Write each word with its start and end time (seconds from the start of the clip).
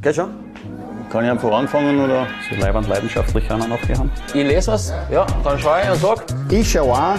Geht 0.00 0.14
schon? 0.14 0.30
Kann 1.10 1.24
ich 1.24 1.30
einfach 1.30 1.50
anfangen 1.50 1.98
oder? 1.98 2.26
So 2.48 2.60
leibend 2.60 2.86
leidenschaftlich 2.86 3.50
einer 3.50 3.66
noch 3.66 3.80
haben. 3.88 4.10
Ich 4.28 4.34
lese 4.34 4.70
was, 4.72 4.92
ja, 5.10 5.26
dann 5.42 5.58
schaue 5.58 5.80
ich 5.82 5.90
und 5.90 6.00
sag. 6.00 6.24
Ich 6.50 6.70
schaue 6.70 6.92
auch 6.92 7.16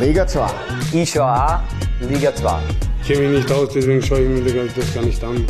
Liga 0.00 0.26
2. 0.26 0.46
Ich 0.92 1.10
schaue 1.10 1.32
auch 1.32 1.60
Liga 2.00 2.34
2. 2.34 2.58
Ich 3.02 3.08
kenne 3.08 3.28
mich 3.28 3.44
nicht 3.44 3.52
aus, 3.52 3.68
deswegen 3.72 4.02
schaue 4.02 4.20
ich 4.20 4.28
mir 4.42 4.68
das 4.74 4.94
gar 4.94 5.04
nicht 5.04 5.22
an. 5.22 5.46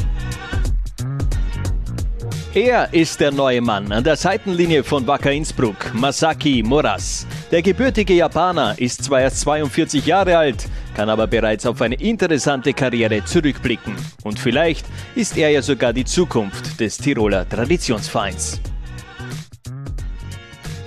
Er 2.54 2.92
ist 2.92 3.20
der 3.20 3.30
neue 3.30 3.60
Mann 3.60 3.92
an 3.92 4.04
der 4.04 4.16
Seitenlinie 4.16 4.82
von 4.82 5.06
Wacker 5.06 5.32
Innsbruck, 5.32 5.94
Masaki 5.94 6.62
Moras. 6.66 7.26
Der 7.50 7.62
gebürtige 7.62 8.14
Japaner 8.14 8.74
ist 8.78 9.04
zwar 9.04 9.20
erst 9.20 9.40
42 9.40 10.04
Jahre 10.04 10.36
alt, 10.36 10.68
kann 10.98 11.10
aber 11.10 11.28
bereits 11.28 11.64
auf 11.64 11.80
eine 11.80 11.94
interessante 11.94 12.72
Karriere 12.72 13.24
zurückblicken. 13.24 13.94
Und 14.24 14.36
vielleicht 14.36 14.84
ist 15.14 15.38
er 15.38 15.48
ja 15.48 15.62
sogar 15.62 15.92
die 15.92 16.04
Zukunft 16.04 16.80
des 16.80 16.98
Tiroler 16.98 17.48
Traditionsvereins. 17.48 18.60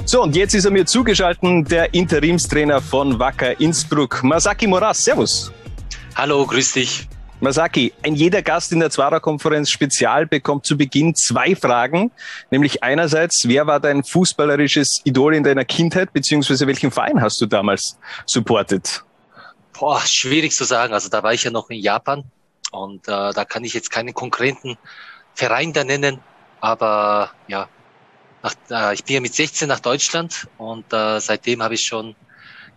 So, 0.03 0.21
und 0.21 0.35
jetzt 0.35 0.53
ist 0.53 0.65
er 0.65 0.71
mir 0.71 0.85
zugeschaltet, 0.85 1.71
der 1.71 1.93
Interimstrainer 1.93 2.81
von 2.81 3.17
Wacker 3.19 3.57
Innsbruck, 3.61 4.21
Masaki 4.21 4.67
Moras. 4.67 5.01
Servus. 5.05 5.49
Hallo, 6.13 6.45
grüß 6.45 6.73
dich. 6.73 7.07
Masaki, 7.39 7.93
ein 8.03 8.15
jeder 8.15 8.41
Gast 8.41 8.73
in 8.73 8.81
der 8.81 8.89
Zwarer-Konferenz 8.89 9.69
Spezial 9.69 10.27
bekommt 10.27 10.65
zu 10.65 10.77
Beginn 10.77 11.15
zwei 11.15 11.55
Fragen, 11.55 12.11
nämlich 12.51 12.83
einerseits, 12.83 13.47
wer 13.47 13.65
war 13.65 13.79
dein 13.79 14.03
fußballerisches 14.03 15.03
Idol 15.05 15.35
in 15.35 15.43
deiner 15.45 15.63
Kindheit, 15.63 16.11
beziehungsweise 16.11 16.67
welchen 16.67 16.91
Verein 16.91 17.21
hast 17.21 17.39
du 17.39 17.45
damals 17.45 17.97
supportet? 18.25 19.05
Boah, 19.81 19.99
schwierig 20.05 20.51
zu 20.51 20.63
sagen. 20.63 20.93
Also 20.93 21.09
da 21.09 21.23
war 21.23 21.33
ich 21.33 21.43
ja 21.43 21.49
noch 21.49 21.71
in 21.71 21.79
Japan 21.79 22.23
und 22.71 23.07
äh, 23.07 23.33
da 23.33 23.45
kann 23.45 23.63
ich 23.63 23.73
jetzt 23.73 23.89
keinen 23.89 24.13
konkreten 24.13 24.77
Verein 25.33 25.73
da 25.73 25.83
nennen, 25.83 26.19
aber 26.59 27.31
ja, 27.47 27.67
nach, 28.43 28.53
äh, 28.69 28.93
ich 28.93 29.03
bin 29.03 29.15
ja 29.15 29.21
mit 29.21 29.33
16 29.33 29.67
nach 29.67 29.79
Deutschland 29.79 30.47
und 30.59 30.93
äh, 30.93 31.19
seitdem 31.19 31.63
habe 31.63 31.73
ich 31.73 31.81
schon 31.81 32.15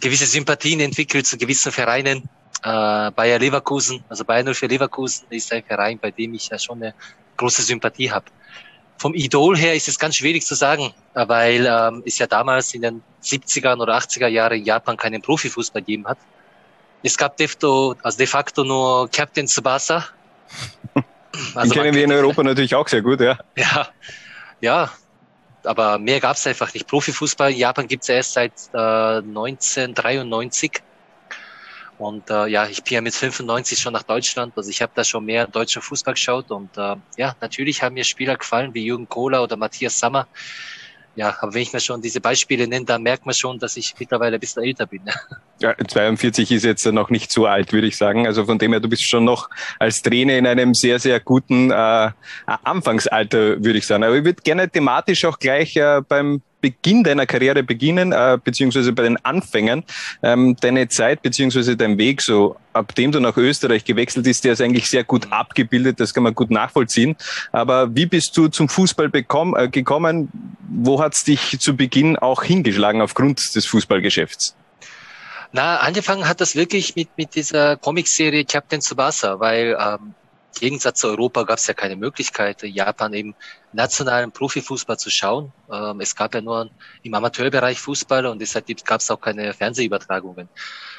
gewisse 0.01 0.25
Sympathien 0.25 0.81
entwickelt 0.81 1.27
zu 1.27 1.37
gewissen 1.37 1.73
Vereinen 1.73 2.23
äh, 2.63 3.11
Bayer 3.11 3.39
Leverkusen, 3.39 4.03
also 4.09 4.25
Bayer 4.25 4.55
04 4.55 4.71
Leverkusen 4.71 5.27
ist 5.29 5.53
ein 5.53 5.63
Verein, 5.63 5.99
bei 5.99 6.11
dem 6.11 6.33
ich 6.33 6.49
ja 6.49 6.59
schon 6.59 6.83
eine 6.83 6.95
große 7.37 7.61
Sympathie 7.61 8.11
habe. 8.11 8.25
Vom 8.97 9.13
Idol 9.13 9.59
her 9.59 9.75
ist 9.75 9.89
es 9.89 9.99
ganz 9.99 10.17
schwierig 10.17 10.47
zu 10.47 10.55
sagen, 10.55 10.95
weil 11.13 11.67
ähm, 11.67 12.03
es 12.07 12.17
ja 12.17 12.27
damals 12.27 12.73
in 12.73 12.81
den 12.81 13.03
70er 13.23 13.79
oder 13.79 13.95
80er 13.95 14.29
Jahren 14.29 14.57
in 14.57 14.65
Japan 14.65 14.97
keinen 14.97 15.21
Profifußball 15.21 15.83
gegeben 15.83 16.07
hat. 16.07 16.17
Es 17.05 17.17
gab 17.17 17.37
de 17.37 17.47
facto, 17.47 17.95
also 18.03 18.19
de 18.19 18.27
facto 18.27 18.65
nur 18.65 19.09
Captain 19.11 19.47
Tsubasa. 19.47 20.05
Also 21.57 21.75
Den 21.75 21.83
kennen 21.83 21.97
wir 21.97 22.05
in 22.05 22.13
Europa 22.13 22.45
natürlich 22.45 22.77
auch 22.77 22.87
sehr 22.87 23.03
gut, 23.03 23.21
ja. 23.21 23.37
Ja, 23.57 23.89
ja 24.61 24.93
aber 25.65 25.99
mehr 25.99 26.21
gab 26.21 26.37
es 26.37 26.47
einfach 26.47 26.73
nicht. 26.75 26.87
Profifußball 26.87 27.53
in 27.53 27.59
Japan 27.59 27.89
gibt 27.89 28.03
es 28.05 28.09
erst 28.09 28.33
seit 28.35 28.53
äh, 28.73 29.19
1993. 29.19 30.83
Und 31.99 32.29
äh, 32.29 32.47
ja, 32.47 32.67
ich 32.67 32.83
bin 32.83 32.95
ja 32.95 33.01
mit 33.01 33.15
95 33.15 33.79
schon 33.79 33.93
nach 33.93 34.03
Deutschland, 34.03 34.53
also 34.57 34.69
ich 34.69 34.83
habe 34.83 34.93
da 34.95 35.05
schon 35.05 35.25
mehr 35.25 35.47
deutschen 35.47 35.81
Fußball 35.81 36.15
geschaut 36.15 36.51
und 36.51 36.77
äh, 36.77 36.97
ja, 37.17 37.37
natürlich 37.41 37.83
haben 37.83 37.95
mir 37.95 38.05
Spieler 38.05 38.37
gefallen 38.37 38.75
wie 38.75 38.85
Jürgen 38.85 39.09
Kohler 39.09 39.45
oder 39.45 39.57
Matthias 39.57 39.99
Sammer. 39.99 40.27
Ja, 41.17 41.37
aber 41.41 41.55
wenn 41.55 41.63
ich 41.63 41.73
mir 41.73 41.81
schon 41.81 42.03
diese 42.03 42.21
Beispiele 42.21 42.67
nenne, 42.67 42.85
dann 42.85 43.03
merkt 43.03 43.25
man 43.25 43.35
schon, 43.35 43.59
dass 43.59 43.77
ich 43.77 43.95
mittlerweile 43.99 44.37
ein 44.37 44.41
bisschen 44.41 44.63
älter 44.65 44.87
bin. 44.87 45.03
Ja, 45.61 45.73
42 45.77 46.51
ist 46.51 46.65
jetzt 46.65 46.85
noch 46.87 47.11
nicht 47.11 47.31
so 47.31 47.47
alt, 47.47 47.73
würde 47.73 47.87
ich 47.87 47.97
sagen. 47.97 48.27
Also 48.27 48.45
von 48.45 48.59
dem 48.59 48.73
her, 48.73 48.81
du 48.81 48.89
bist 48.89 49.09
schon 49.09 49.25
noch 49.25 49.49
als 49.79 50.03
Trainer 50.03 50.37
in 50.37 50.49
einem 50.49 50.75
sehr, 50.75 50.99
sehr 50.99 51.21
guten 51.21 51.71
äh, 51.71 52.11
Anfangsalter, 52.65 53.63
würde 53.65 53.79
ich 53.79 53.87
sagen. 53.87 54.03
Aber 54.03 54.17
ich 54.17 54.25
würde 54.25 54.43
gerne 54.43 54.69
thematisch 54.69 55.25
auch 55.25 55.39
gleich 55.39 55.77
äh, 55.77 56.03
beim 56.07 56.43
Beginn 56.65 57.05
deiner 57.05 57.27
Karriere 57.27 57.63
beginnen, 57.63 58.13
äh, 58.13 58.39
beziehungsweise 58.43 58.95
bei 58.95 59.03
den 59.03 59.23
Anfängen. 59.23 59.85
Ähm, 60.23 60.57
deine 60.59 60.89
Zeit, 60.89 61.21
beziehungsweise 61.21 61.77
dein 61.77 61.99
Weg, 61.99 62.23
so 62.23 62.57
ab 62.73 62.95
dem 62.95 63.13
du 63.13 63.21
nach 63.21 63.37
Österreich 63.37 63.85
gewechselt 63.85 64.25
bist, 64.25 64.45
der 64.45 64.55
ist 64.55 64.63
eigentlich 64.63 64.89
sehr 64.89 65.05
gut 65.05 65.31
abgebildet, 65.31 66.01
das 66.01 66.15
kann 66.15 66.23
man 66.23 66.35
gut 66.35 66.51
nachvollziehen. 66.51 67.17
Aber 67.53 67.95
wie 67.95 68.07
bist 68.07 68.35
du 68.39 68.49
zum 68.49 68.71
Fußball 68.71 69.11
bekommen, 69.11 69.55
äh, 69.55 69.69
gekommen? 69.69 70.31
Wo 70.71 71.03
hat 71.03 71.13
es 71.13 71.25
dich 71.25 71.61
zu 71.61 71.77
Beginn 71.77 72.17
auch 72.17 72.43
hingeschlagen 72.43 73.03
aufgrund 73.03 73.55
des 73.55 73.67
Fußballgeschäfts? 73.67 74.57
Na, 75.53 75.77
angefangen 75.81 76.27
hat 76.27 76.41
das 76.41 76.57
wirklich 76.57 76.97
mit, 76.97 77.11
mit 77.19 77.35
dieser 77.35 77.77
Comicserie 77.77 78.47
Captain 78.47 78.81
Tsubasa, 78.81 79.39
weil 79.39 79.77
ähm, 79.79 80.15
Gegensatz 80.55 81.01
zu 81.01 81.09
Europa 81.09 81.43
gab 81.43 81.59
es 81.59 81.67
ja 81.67 81.75
keine 81.75 81.97
Möglichkeit, 81.97 82.63
Japan 82.63 83.13
eben 83.13 83.35
nationalen 83.73 84.33
Profifußball 84.33 84.99
zu 84.99 85.11
schauen. 85.11 85.53
Ähm, 85.71 86.01
es 86.01 86.15
gab 86.15 86.35
ja 86.35 86.41
nur 86.41 86.71
im 87.03 87.15
Amateurbereich 87.15 87.79
Fußball 87.79 88.27
und 88.27 88.41
deshalb 88.41 88.67
gab 88.85 89.01
es 89.01 89.11
auch 89.11 89.21
keine 89.21 89.53
Fernsehübertragungen. 89.53 90.49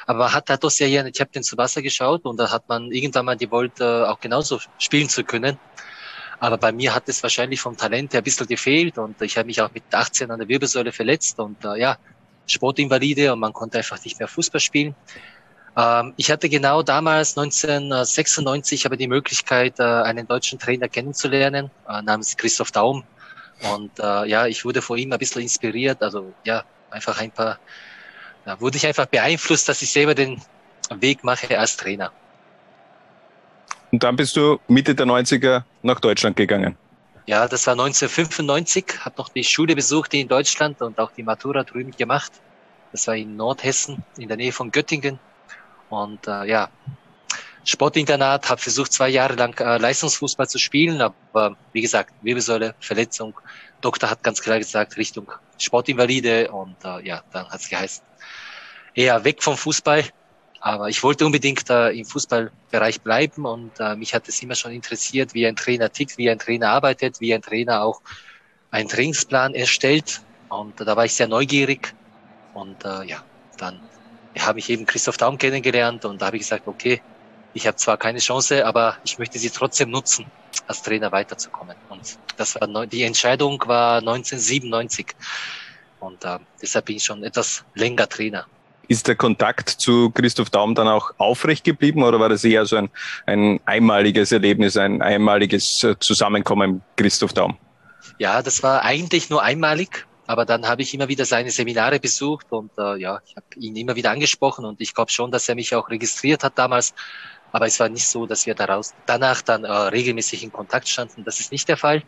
Aber 0.06 0.18
man 0.20 0.32
hat 0.32 0.48
da 0.48 0.56
doch 0.56 0.70
sehr 0.70 0.88
gerne 0.88 1.12
Captain 1.12 1.42
zu 1.42 1.56
Wasser 1.56 1.82
geschaut 1.82 2.24
und 2.24 2.38
da 2.38 2.50
hat 2.50 2.68
man 2.68 2.92
irgendwann 2.92 3.26
mal 3.26 3.36
gewollt, 3.36 3.80
äh, 3.80 4.04
auch 4.04 4.20
genauso 4.20 4.60
spielen 4.78 5.08
zu 5.08 5.24
können. 5.24 5.58
Aber 6.38 6.58
bei 6.58 6.72
mir 6.72 6.94
hat 6.94 7.08
es 7.08 7.22
wahrscheinlich 7.22 7.60
vom 7.60 7.76
Talent 7.76 8.12
her 8.12 8.20
ein 8.20 8.24
bisschen 8.24 8.46
gefehlt 8.46 8.98
und 8.98 9.20
ich 9.22 9.38
habe 9.38 9.46
mich 9.46 9.60
auch 9.60 9.70
mit 9.72 9.84
18 9.92 10.30
an 10.30 10.38
der 10.38 10.48
Wirbelsäule 10.48 10.92
verletzt 10.92 11.38
und 11.38 11.64
äh, 11.64 11.80
ja, 11.80 11.96
Sportinvalide 12.46 13.32
und 13.32 13.40
man 13.40 13.52
konnte 13.52 13.78
einfach 13.78 14.02
nicht 14.04 14.18
mehr 14.18 14.28
Fußball 14.28 14.60
spielen. 14.60 14.94
Ähm, 15.76 16.14
ich 16.16 16.30
hatte 16.30 16.48
genau 16.48 16.82
damals 16.82 17.36
1996 17.36 18.86
aber 18.86 18.96
die 18.96 19.08
Möglichkeit, 19.08 19.78
äh, 19.78 19.82
einen 19.82 20.26
deutschen 20.26 20.58
Trainer 20.58 20.88
kennenzulernen, 20.88 21.70
äh, 21.88 22.02
namens 22.02 22.36
Christoph 22.36 22.72
Daum. 22.72 23.04
Und 23.72 23.98
äh, 23.98 24.28
ja, 24.28 24.46
ich 24.46 24.64
wurde 24.64 24.82
vor 24.82 24.96
ihm 24.96 25.12
ein 25.12 25.18
bisschen 25.18 25.42
inspiriert. 25.42 26.02
Also 26.02 26.32
ja, 26.44 26.64
einfach 26.90 27.20
ein 27.20 27.30
paar, 27.30 27.58
da 28.44 28.60
wurde 28.60 28.76
ich 28.76 28.86
einfach 28.86 29.06
beeinflusst, 29.06 29.68
dass 29.68 29.82
ich 29.82 29.90
selber 29.90 30.14
den 30.14 30.40
Weg 30.94 31.24
mache 31.24 31.58
als 31.58 31.76
Trainer. 31.76 32.12
Und 33.92 34.02
dann 34.02 34.16
bist 34.16 34.36
du 34.36 34.58
Mitte 34.68 34.94
der 34.94 35.06
90er 35.06 35.62
nach 35.82 36.00
Deutschland 36.00 36.36
gegangen. 36.36 36.76
Ja, 37.26 37.48
das 37.48 37.66
war 37.66 37.72
1995, 37.72 39.04
habe 39.04 39.16
noch 39.18 39.28
die 39.30 39.42
Schule 39.42 39.74
besucht 39.74 40.14
in 40.14 40.28
Deutschland 40.28 40.80
und 40.80 40.98
auch 40.98 41.10
die 41.10 41.24
Matura 41.24 41.64
drüben 41.64 41.90
gemacht. 41.90 42.30
Das 42.92 43.08
war 43.08 43.16
in 43.16 43.36
Nordhessen, 43.36 44.04
in 44.16 44.28
der 44.28 44.36
Nähe 44.36 44.52
von 44.52 44.70
Göttingen. 44.70 45.18
Und 45.88 46.26
äh, 46.26 46.44
ja, 46.44 46.70
Sportinternat, 47.64 48.48
habe 48.48 48.60
versucht, 48.60 48.92
zwei 48.92 49.08
Jahre 49.08 49.34
lang 49.34 49.58
äh, 49.58 49.78
Leistungsfußball 49.78 50.48
zu 50.48 50.58
spielen, 50.58 51.00
aber 51.00 51.56
wie 51.72 51.80
gesagt, 51.80 52.14
Wirbelsäule, 52.22 52.76
Verletzung. 52.78 53.34
Doktor 53.80 54.08
hat 54.08 54.22
ganz 54.22 54.40
klar 54.40 54.58
gesagt, 54.58 54.96
Richtung 54.96 55.30
Sportinvalide 55.58 56.50
und 56.52 56.76
äh, 56.84 57.04
ja, 57.06 57.22
dann 57.32 57.48
hat 57.48 57.60
es 57.60 57.68
geheißen, 57.68 58.04
eher 58.94 59.24
weg 59.24 59.42
vom 59.42 59.56
Fußball. 59.56 60.04
Aber 60.60 60.88
ich 60.88 61.02
wollte 61.02 61.26
unbedingt 61.26 61.68
äh, 61.68 61.90
im 61.90 62.04
Fußballbereich 62.04 63.00
bleiben 63.00 63.44
und 63.44 63.72
äh, 63.80 63.96
mich 63.96 64.14
hat 64.14 64.28
es 64.28 64.40
immer 64.42 64.54
schon 64.54 64.72
interessiert, 64.72 65.34
wie 65.34 65.46
ein 65.46 65.56
Trainer 65.56 65.90
tickt, 65.92 66.18
wie 66.18 66.30
ein 66.30 66.38
Trainer 66.38 66.70
arbeitet, 66.70 67.20
wie 67.20 67.34
ein 67.34 67.42
Trainer 67.42 67.82
auch 67.82 68.00
einen 68.70 68.88
Trainingsplan 68.88 69.54
erstellt. 69.54 70.22
Und 70.48 70.80
äh, 70.80 70.84
da 70.84 70.96
war 70.96 71.04
ich 71.04 71.14
sehr 71.14 71.28
neugierig 71.28 71.94
und 72.54 72.84
äh, 72.84 73.04
ja, 73.04 73.24
dann 73.58 73.80
habe 74.38 74.58
ich 74.58 74.70
eben 74.70 74.86
Christoph 74.86 75.16
Daum 75.16 75.38
kennengelernt 75.38 76.04
und 76.04 76.20
da 76.20 76.26
habe 76.26 76.36
ich 76.36 76.42
gesagt, 76.42 76.66
okay, 76.66 77.00
ich 77.54 77.66
habe 77.66 77.76
zwar 77.76 77.96
keine 77.96 78.18
Chance, 78.18 78.66
aber 78.66 78.96
ich 79.04 79.18
möchte 79.18 79.38
sie 79.38 79.50
trotzdem 79.50 79.90
nutzen, 79.90 80.26
als 80.66 80.82
Trainer 80.82 81.10
weiterzukommen. 81.10 81.74
Und 81.88 82.18
das 82.36 82.54
war 82.54 82.86
die 82.86 83.02
Entscheidung 83.02 83.62
war 83.66 83.98
1997 83.98 85.06
und 86.00 86.24
äh, 86.24 86.38
deshalb 86.60 86.84
bin 86.86 86.96
ich 86.96 87.04
schon 87.04 87.24
etwas 87.24 87.64
länger 87.74 88.08
Trainer. 88.08 88.46
Ist 88.88 89.08
der 89.08 89.16
Kontakt 89.16 89.68
zu 89.68 90.10
Christoph 90.10 90.50
Daum 90.50 90.74
dann 90.74 90.86
auch 90.86 91.10
aufrecht 91.18 91.64
geblieben 91.64 92.02
oder 92.04 92.20
war 92.20 92.28
das 92.28 92.44
eher 92.44 92.66
so 92.66 92.76
ein, 92.76 92.90
ein 93.24 93.58
einmaliges 93.64 94.30
Erlebnis, 94.30 94.76
ein 94.76 95.02
einmaliges 95.02 95.84
Zusammenkommen 95.98 96.74
mit 96.74 96.82
Christoph 96.96 97.32
Daum? 97.32 97.56
Ja, 98.18 98.42
das 98.42 98.62
war 98.62 98.82
eigentlich 98.82 99.28
nur 99.28 99.42
einmalig. 99.42 100.06
Aber 100.26 100.44
dann 100.44 100.66
habe 100.66 100.82
ich 100.82 100.92
immer 100.92 101.08
wieder 101.08 101.24
seine 101.24 101.50
Seminare 101.50 102.00
besucht 102.00 102.46
und 102.50 102.72
äh, 102.78 102.96
ja, 102.96 103.20
ich 103.24 103.36
habe 103.36 103.46
ihn 103.56 103.76
immer 103.76 103.94
wieder 103.94 104.10
angesprochen 104.10 104.64
und 104.64 104.80
ich 104.80 104.94
glaube 104.94 105.10
schon, 105.10 105.30
dass 105.30 105.48
er 105.48 105.54
mich 105.54 105.74
auch 105.74 105.88
registriert 105.88 106.42
hat 106.42 106.58
damals. 106.58 106.94
Aber 107.52 107.66
es 107.66 107.78
war 107.78 107.88
nicht 107.88 108.08
so, 108.08 108.26
dass 108.26 108.44
wir 108.44 108.54
daraus 108.54 108.92
danach 109.06 109.40
dann 109.42 109.64
äh, 109.64 109.70
regelmäßig 109.70 110.42
in 110.42 110.52
Kontakt 110.52 110.88
standen. 110.88 111.24
Das 111.24 111.38
ist 111.38 111.52
nicht 111.52 111.68
der 111.68 111.76
Fall. 111.76 112.02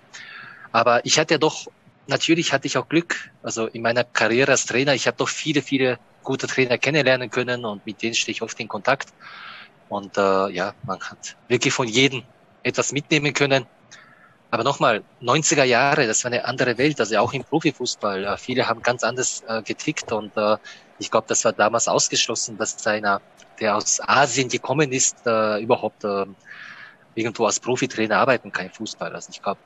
Aber 0.72 1.04
ich 1.06 1.18
hatte 1.18 1.38
doch, 1.38 1.66
natürlich 2.06 2.52
hatte 2.52 2.66
ich 2.66 2.76
auch 2.76 2.88
Glück. 2.88 3.30
Also 3.42 3.66
in 3.66 3.82
meiner 3.82 4.04
Karriere 4.04 4.50
als 4.50 4.66
Trainer, 4.66 4.94
ich 4.94 5.06
habe 5.06 5.16
doch 5.16 5.28
viele, 5.28 5.62
viele 5.62 5.98
gute 6.22 6.46
Trainer 6.46 6.76
kennenlernen 6.76 7.30
können 7.30 7.64
und 7.64 7.86
mit 7.86 8.02
denen 8.02 8.14
stehe 8.14 8.32
ich 8.32 8.42
oft 8.42 8.58
in 8.60 8.68
Kontakt. 8.68 9.08
Und 9.88 10.18
äh, 10.18 10.50
ja, 10.50 10.74
man 10.84 11.00
hat 11.00 11.36
wirklich 11.46 11.72
von 11.72 11.88
jedem 11.88 12.22
etwas 12.62 12.92
mitnehmen 12.92 13.32
können. 13.32 13.66
Aber 14.50 14.64
nochmal, 14.64 15.04
90er 15.20 15.64
Jahre, 15.64 16.06
das 16.06 16.24
war 16.24 16.32
eine 16.32 16.44
andere 16.44 16.78
Welt, 16.78 16.98
also 17.00 17.18
auch 17.18 17.32
im 17.34 17.44
Profifußball. 17.44 18.24
Äh, 18.24 18.36
viele 18.38 18.66
haben 18.68 18.82
ganz 18.82 19.04
anders 19.04 19.42
äh, 19.46 19.62
getickt 19.62 20.10
und 20.12 20.34
äh, 20.36 20.56
ich 20.98 21.10
glaube, 21.10 21.26
das 21.28 21.44
war 21.44 21.52
damals 21.52 21.86
ausgeschlossen, 21.86 22.56
dass 22.56 22.86
einer, 22.86 23.20
der 23.60 23.76
aus 23.76 24.00
Asien 24.00 24.48
gekommen 24.48 24.90
ist, 24.92 25.26
äh, 25.26 25.62
überhaupt 25.62 26.02
äh, 26.04 26.24
irgendwo 27.14 27.44
als 27.46 27.60
Profitrainer 27.60 28.18
arbeiten 28.18 28.50
kann 28.50 28.66
im 28.66 28.72
Fußball. 28.72 29.14
Also 29.14 29.30
ich 29.30 29.42
glaube, 29.42 29.60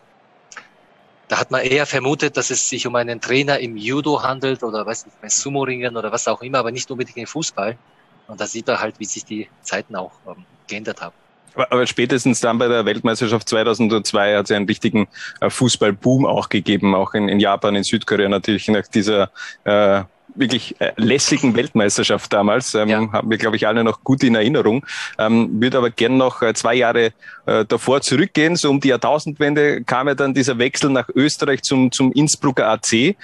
da 1.28 1.38
hat 1.38 1.50
man 1.50 1.62
eher 1.62 1.86
vermutet, 1.86 2.36
dass 2.36 2.50
es 2.50 2.68
sich 2.68 2.86
um 2.86 2.96
einen 2.96 3.20
Trainer 3.20 3.58
im 3.60 3.76
Judo 3.76 4.22
handelt 4.22 4.62
oder 4.62 4.84
weiß 4.84 5.06
nicht, 5.06 5.20
bei 5.20 5.28
Sumo-Ringen 5.28 5.96
oder 5.96 6.12
was 6.12 6.28
auch 6.28 6.42
immer, 6.42 6.58
aber 6.58 6.72
nicht 6.72 6.90
unbedingt 6.90 7.16
im 7.16 7.26
Fußball. 7.26 7.78
Und 8.26 8.40
da 8.40 8.46
sieht 8.46 8.66
man 8.66 8.80
halt, 8.80 8.98
wie 8.98 9.04
sich 9.04 9.24
die 9.24 9.48
Zeiten 9.62 9.96
auch 9.96 10.12
ähm, 10.26 10.44
geändert 10.66 11.00
haben. 11.00 11.21
Aber 11.54 11.86
spätestens 11.86 12.40
dann 12.40 12.58
bei 12.58 12.68
der 12.68 12.84
Weltmeisterschaft 12.84 13.48
2002 13.48 14.36
hat 14.36 14.46
es 14.46 14.50
einen 14.50 14.66
richtigen 14.66 15.08
äh, 15.40 15.50
Fußballboom 15.50 16.26
auch 16.26 16.48
gegeben, 16.48 16.94
auch 16.94 17.14
in, 17.14 17.28
in, 17.28 17.40
Japan, 17.40 17.76
in 17.76 17.84
Südkorea 17.84 18.28
natürlich 18.28 18.68
nach 18.68 18.86
dieser 18.86 19.30
äh, 19.64 20.02
wirklich 20.34 20.80
äh, 20.80 20.92
lässigen 20.96 21.54
Weltmeisterschaft 21.54 22.32
damals, 22.32 22.74
ähm, 22.74 22.88
ja. 22.88 23.12
haben 23.12 23.30
wir, 23.30 23.38
glaube 23.38 23.56
ich, 23.56 23.66
alle 23.66 23.84
noch 23.84 24.02
gut 24.02 24.22
in 24.22 24.34
Erinnerung. 24.34 24.84
Ähm, 25.18 25.60
würde 25.60 25.78
aber 25.78 25.90
gern 25.90 26.16
noch 26.16 26.42
äh, 26.42 26.54
zwei 26.54 26.74
Jahre 26.74 27.12
äh, 27.46 27.64
davor 27.66 28.00
zurückgehen. 28.00 28.56
So 28.56 28.70
um 28.70 28.80
die 28.80 28.88
Jahrtausendwende 28.88 29.84
kam 29.84 30.08
ja 30.08 30.14
dann 30.14 30.34
dieser 30.34 30.58
Wechsel 30.58 30.90
nach 30.90 31.08
Österreich 31.14 31.62
zum, 31.62 31.92
zum 31.92 32.12
Innsbrucker 32.12 32.68
AC. 32.68 33.16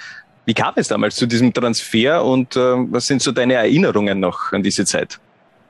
Wie 0.45 0.53
kam 0.53 0.73
es 0.77 0.87
damals 0.87 1.15
zu 1.15 1.25
diesem 1.25 1.53
Transfer 1.53 2.23
und 2.23 2.55
äh, 2.55 2.59
was 2.59 3.07
sind 3.07 3.21
so 3.21 3.31
deine 3.31 3.55
Erinnerungen 3.55 4.19
noch 4.19 4.51
an 4.51 4.63
diese 4.63 4.85
Zeit? 4.85 5.19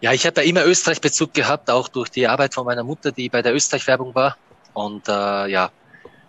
Ja, 0.01 0.13
ich 0.13 0.25
habe 0.25 0.41
ja 0.41 0.47
immer 0.47 0.65
Österreich-Bezug 0.65 1.33
gehabt, 1.33 1.69
auch 1.69 1.89
durch 1.89 2.09
die 2.09 2.25
Arbeit 2.25 2.53
von 2.53 2.65
meiner 2.65 2.83
Mutter, 2.83 3.11
die 3.11 3.27
bei 3.27 3.41
der 3.41 3.53
Österreich-Werbung 3.53 4.15
war. 4.15 4.37
Und 4.73 5.09
äh, 5.09 5.47
ja, 5.47 5.71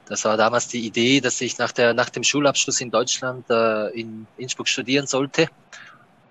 das 0.06 0.24
war 0.24 0.36
damals 0.36 0.66
die 0.66 0.84
Idee, 0.84 1.20
dass 1.20 1.40
ich 1.40 1.56
nach, 1.58 1.70
der, 1.70 1.94
nach 1.94 2.10
dem 2.10 2.24
Schulabschluss 2.24 2.80
in 2.80 2.90
Deutschland 2.90 3.48
äh, 3.48 3.90
in 3.90 4.26
Innsbruck 4.36 4.66
studieren 4.66 5.06
sollte. 5.06 5.46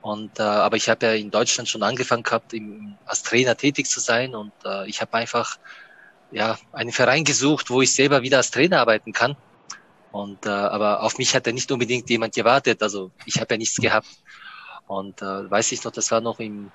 Und, 0.01 0.38
äh, 0.38 0.44
aber 0.44 0.75
ich 0.75 0.89
habe 0.89 1.06
ja 1.06 1.13
in 1.13 1.31
Deutschland 1.31 1.69
schon 1.69 1.81
angefangen 1.81 2.24
gehabt, 2.24 2.53
im, 2.53 2.95
als 3.06 3.24
Trainer 3.24 3.56
tätig 3.56 3.88
zu 3.88 4.01
sein. 4.01 4.35
Und 4.35 4.51
äh, 4.65 4.89
ich 4.89 5.00
habe 5.00 5.13
einfach 5.13 5.57
ja, 6.31 6.57
einen 6.74 6.92
Verein 6.92 7.24
gesucht, 7.24 7.69
wo 7.69 7.81
ich 7.81 7.94
selber 7.94 8.21
wieder 8.21 8.38
als 8.38 8.51
Trainer 8.51 8.81
arbeiten 8.81 9.13
kann. 9.13 9.38
Und 10.12 10.45
äh, 10.45 10.50
aber 10.50 11.03
auf 11.03 11.18
mich 11.18 11.33
hat 11.33 11.47
ja 11.47 11.53
nicht 11.53 11.71
unbedingt 11.71 12.09
jemand 12.09 12.35
gewartet. 12.35 12.83
Also 12.83 13.12
ich 13.25 13.39
habe 13.39 13.53
ja 13.53 13.57
nichts 13.57 13.77
gehabt. 13.77 14.09
Und 14.88 15.21
äh, 15.21 15.50
weiß 15.50 15.71
ich 15.71 15.85
noch, 15.85 15.92
das 15.94 16.12
war 16.12 16.19
noch 16.19 16.39
im 16.39 16.69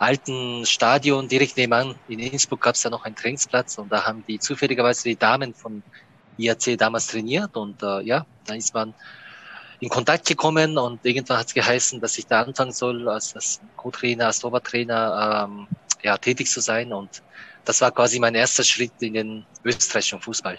alten 0.00 0.64
Stadion 0.64 1.28
direkt 1.28 1.56
nebenan. 1.56 1.94
In 2.08 2.18
Innsbruck 2.18 2.62
gab 2.62 2.74
es 2.74 2.82
ja 2.82 2.90
noch 2.90 3.04
einen 3.04 3.14
Trainingsplatz 3.14 3.78
und 3.78 3.92
da 3.92 4.04
haben 4.06 4.24
die 4.26 4.38
zufälligerweise 4.38 5.04
die 5.04 5.16
Damen 5.16 5.54
von 5.54 5.82
IAC 6.38 6.78
damals 6.78 7.06
trainiert 7.06 7.54
und 7.56 7.82
äh, 7.82 8.00
ja, 8.00 8.24
da 8.46 8.54
ist 8.54 8.72
man 8.72 8.94
in 9.78 9.90
Kontakt 9.90 10.26
gekommen 10.26 10.78
und 10.78 11.04
irgendwann 11.04 11.38
hat 11.38 11.48
es 11.48 11.54
geheißen, 11.54 12.00
dass 12.00 12.16
ich 12.16 12.26
da 12.26 12.42
anfangen 12.42 12.72
soll, 12.72 13.08
als, 13.08 13.34
als 13.34 13.60
Co-Trainer, 13.76 14.26
als 14.26 14.40
Torwarttrainer 14.40 15.48
ähm, 15.48 15.68
ja, 16.02 16.16
tätig 16.16 16.48
zu 16.48 16.60
sein 16.60 16.92
und 16.92 17.22
das 17.66 17.80
war 17.82 17.90
quasi 17.90 18.18
mein 18.18 18.34
erster 18.34 18.64
Schritt 18.64 18.92
in 19.00 19.12
den 19.12 19.46
österreichischen 19.64 20.20
Fußball 20.20 20.58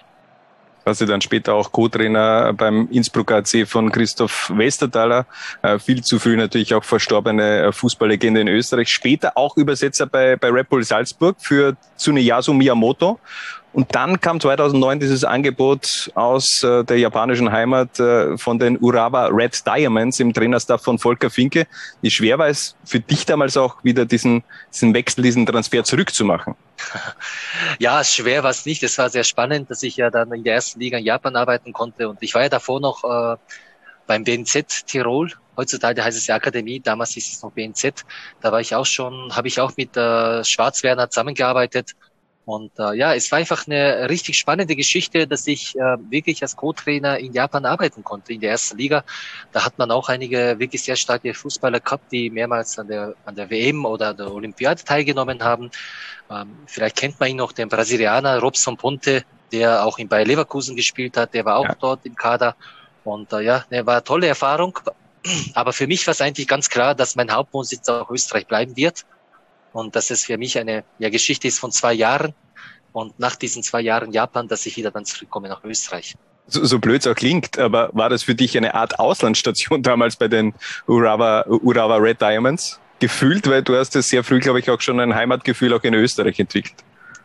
war 0.84 0.94
sie 0.94 1.06
dann 1.06 1.22
später 1.22 1.54
auch 1.54 1.72
Co-Trainer 1.72 2.54
beim 2.54 2.88
Innsbruck 2.92 3.32
AC 3.32 3.68
von 3.68 3.92
Christoph 3.92 4.52
Westerthaler. 4.56 5.26
Äh, 5.62 5.80
viel 5.80 6.04
zu 6.04 6.20
früh 6.20 6.36
natürlich 6.36 6.74
auch 6.74 6.84
verstorbene 6.84 7.64
äh, 7.64 7.72
Fußballlegende 7.72 8.42
in 8.42 8.48
Österreich. 8.48 8.90
Später 8.90 9.38
auch 9.38 9.58
Übersetzer 9.58 10.08
bei, 10.08 10.36
bei 10.36 10.50
Red 10.50 10.70
Bull 10.70 10.84
Salzburg 10.84 11.36
für 11.40 11.76
Tsuneyasu 11.98 12.54
Miyamoto. 12.54 13.20
Und 13.74 13.96
dann 13.96 14.20
kam 14.20 14.40
2009 14.40 15.00
dieses 15.00 15.24
Angebot 15.24 16.12
aus 16.14 16.62
äh, 16.64 16.84
der 16.84 17.00
japanischen 17.00 17.52
Heimat 17.52 18.00
äh, 18.00 18.38
von 18.38 18.60
den 18.60 18.78
Urawa 18.78 19.28
Red 19.28 19.66
Diamonds 19.66 20.20
im 20.20 20.34
Trainerstaff 20.34 20.84
von 20.84 21.00
Volker 21.00 21.30
Finke. 21.30 21.68
Wie 22.02 22.12
schwer 22.12 22.38
war 22.38 22.48
es 22.48 22.76
für 22.84 23.00
dich 23.00 23.26
damals 23.26 23.56
auch 23.56 23.82
wieder 23.84 24.06
diesen, 24.06 24.44
diesen 24.74 24.94
Wechsel, 24.94 25.24
diesen 25.24 25.46
Transfer 25.46 25.84
zurückzumachen? 25.84 26.56
Ja, 27.80 28.04
schwer 28.04 28.44
war 28.44 28.50
es 28.50 28.66
nicht. 28.66 28.84
Es 28.84 28.98
war 28.98 29.10
sehr 29.10 29.24
spannend, 29.24 29.70
dass 29.70 29.84
ich 29.84 29.96
ja 29.96 30.10
dann 30.10 30.32
in 30.34 30.44
der 30.44 30.56
ersten 30.56 30.80
Liga 30.80 30.98
in 30.98 31.06
Japan 31.06 31.36
arbeiten 31.36 31.74
konnte. 31.74 32.10
Und 32.10 32.22
ich 32.22 32.34
war 32.36 32.44
ja 32.44 32.50
davor 32.50 32.80
noch 32.80 33.04
äh, 33.04 33.38
beim 34.08 34.24
BNZ 34.24 34.86
Tirol. 34.86 35.32
Heutzutage 35.56 36.04
heißt 36.04 36.18
es 36.18 36.28
ja 36.28 36.36
Akademie, 36.36 36.80
damals 36.80 37.12
hieß 37.12 37.34
es 37.34 37.44
noch 37.44 37.52
BNZ. 37.52 38.04
Da 38.42 38.52
war 38.52 38.60
ich 38.60 38.76
auch 38.76 38.86
schon, 38.86 39.36
habe 39.36 39.48
ich 39.48 39.60
auch 39.60 39.74
mit 39.78 39.96
äh, 39.96 40.44
Schwarzwerner 40.44 41.10
zusammengearbeitet 41.10 41.96
und 42.46 42.72
äh, 42.80 42.96
ja, 42.96 43.14
es 43.14 43.32
war 43.32 43.40
einfach 43.40 43.68
eine 43.68 44.10
richtig 44.10 44.38
spannende 44.38 44.76
Geschichte, 44.76 45.28
dass 45.28 45.46
ich 45.46 45.76
äh, 45.76 45.98
wirklich 46.10 46.42
als 46.42 46.56
Co-Trainer 46.56 47.20
in 47.20 47.34
Japan 47.34 47.66
arbeiten 47.66 48.04
konnte, 48.04 48.34
in 48.34 48.42
der 48.42 48.52
ersten 48.52 48.78
Liga. 48.78 49.04
Da 49.52 49.64
hat 49.64 49.78
man 49.78 49.92
auch 49.92 50.10
einige 50.10 50.58
wirklich 50.58 50.84
sehr 50.84 50.96
starke 50.96 51.34
Fußballer 51.34 51.80
gehabt, 51.80 52.12
die 52.12 52.30
mehrmals 52.30 52.80
an 52.80 52.88
der, 52.88 53.14
an 53.26 53.36
der 53.36 53.50
WM 53.50 53.86
oder 53.86 54.14
der 54.14 54.32
Olympiade 54.32 54.84
teilgenommen 54.84 55.44
haben. 55.44 55.70
Ähm, 56.32 56.58
vielleicht 56.66 56.98
kennt 56.98 57.20
man 57.20 57.30
ihn 57.30 57.38
noch, 57.38 57.52
den 57.52 57.70
Brasilianer 57.70 58.40
Robson 58.40 58.76
Ponte, 58.76 59.24
der 59.52 59.86
auch 59.86 60.00
in 60.00 60.08
Bayer 60.08 60.26
Leverkusen 60.26 60.76
gespielt 60.76 61.18
hat, 61.18 61.34
der 61.34 61.46
war 61.46 61.58
auch 61.58 61.66
ja. 61.66 61.76
dort 61.80 62.06
im 62.06 62.16
Kader. 62.16 62.56
Und 63.04 63.32
äh, 63.34 63.42
ja, 63.42 63.66
ne, 63.70 63.86
war 63.86 63.96
eine 63.96 64.04
tolle 64.04 64.28
Erfahrung. 64.28 64.80
Aber 65.54 65.74
für 65.74 65.86
mich 65.86 66.08
war 66.08 66.14
es 66.14 66.22
eigentlich 66.22 66.48
ganz 66.48 66.70
klar, 66.70 66.96
dass 66.96 67.16
mein 67.16 67.32
Hauptwohnsitz 67.32 67.88
auch 67.88 68.10
Österreich 68.10 68.48
bleiben 68.48 68.76
wird 68.76 69.06
und 69.74 69.96
dass 69.96 70.12
es 70.12 70.26
für 70.26 70.38
mich 70.38 70.58
eine 70.58 70.84
ja, 71.00 71.10
Geschichte 71.10 71.48
ist 71.48 71.60
von 71.60 71.72
zwei 71.72 71.94
Jahren 71.94 72.34
und 72.94 73.20
nach 73.20 73.36
diesen 73.36 73.64
zwei 73.64 73.82
Jahren 73.82 74.12
Japan, 74.12 74.48
dass 74.48 74.66
ich 74.66 74.78
wieder 74.78 74.92
dann 74.92 75.06
zurückkomme 75.06 75.48
nach 75.48 75.64
Österreich. 75.64 76.16
So, 76.48 76.66
so 76.66 76.80
blöd 76.80 77.02
es 77.02 77.08
auch 77.08 77.16
klingt, 77.16 77.58
aber 77.58 77.90
war 77.94 78.10
das 78.10 78.24
für 78.24 78.36
dich 78.36 78.58
eine 78.58 78.74
Art 78.74 79.00
Auslandsstation 79.00 79.84
damals 79.84 80.16
bei 80.16 80.28
den 80.28 80.54
Urawa, 80.88 81.46
Urawa 81.48 81.98
Red 81.98 82.22
Diamonds? 82.22 82.80
Gefühlt, 83.00 83.50
weil 83.50 83.64
du 83.64 83.76
hast 83.76 83.96
ja 83.96 84.02
sehr 84.02 84.24
früh, 84.24 84.40
glaube 84.40 84.60
ich, 84.60 84.70
auch 84.70 84.80
schon 84.80 85.00
ein 85.00 85.16
Heimatgefühl 85.16 85.74
auch 85.74 85.84
in 85.84 85.94
Österreich 85.94 86.40
entwickelt. 86.40 86.76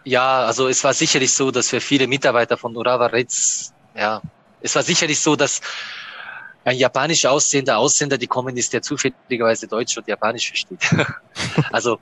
Ja, 0.05 0.47
also 0.47 0.69
es 0.69 0.83
war 0.85 0.95
sicherlich 0.95 1.33
so, 1.33 1.51
dass 1.51 1.69
für 1.69 1.81
viele 1.81 2.07
Mitarbeiter 2.07 2.57
von 2.57 2.75
Urawa 2.77 3.07
Reds, 3.07 3.75
ja, 3.95 4.23
es 4.61 4.75
war 4.75 4.83
sicherlich 4.83 5.21
so, 5.21 5.37
dass 5.37 5.61
ein 6.65 6.77
japanisch 6.77 7.27
aussehender 7.27 7.79
Ausländer, 7.79 8.17
die 8.17 8.27
kommen 8.27 8.57
ist, 8.57 8.73
der 8.73 8.83
zufälligerweise 8.83 9.69
Deutsch 9.69 9.97
und 9.97 10.09
Japanisch 10.09 10.49
versteht. 10.49 10.81
also 11.73 11.99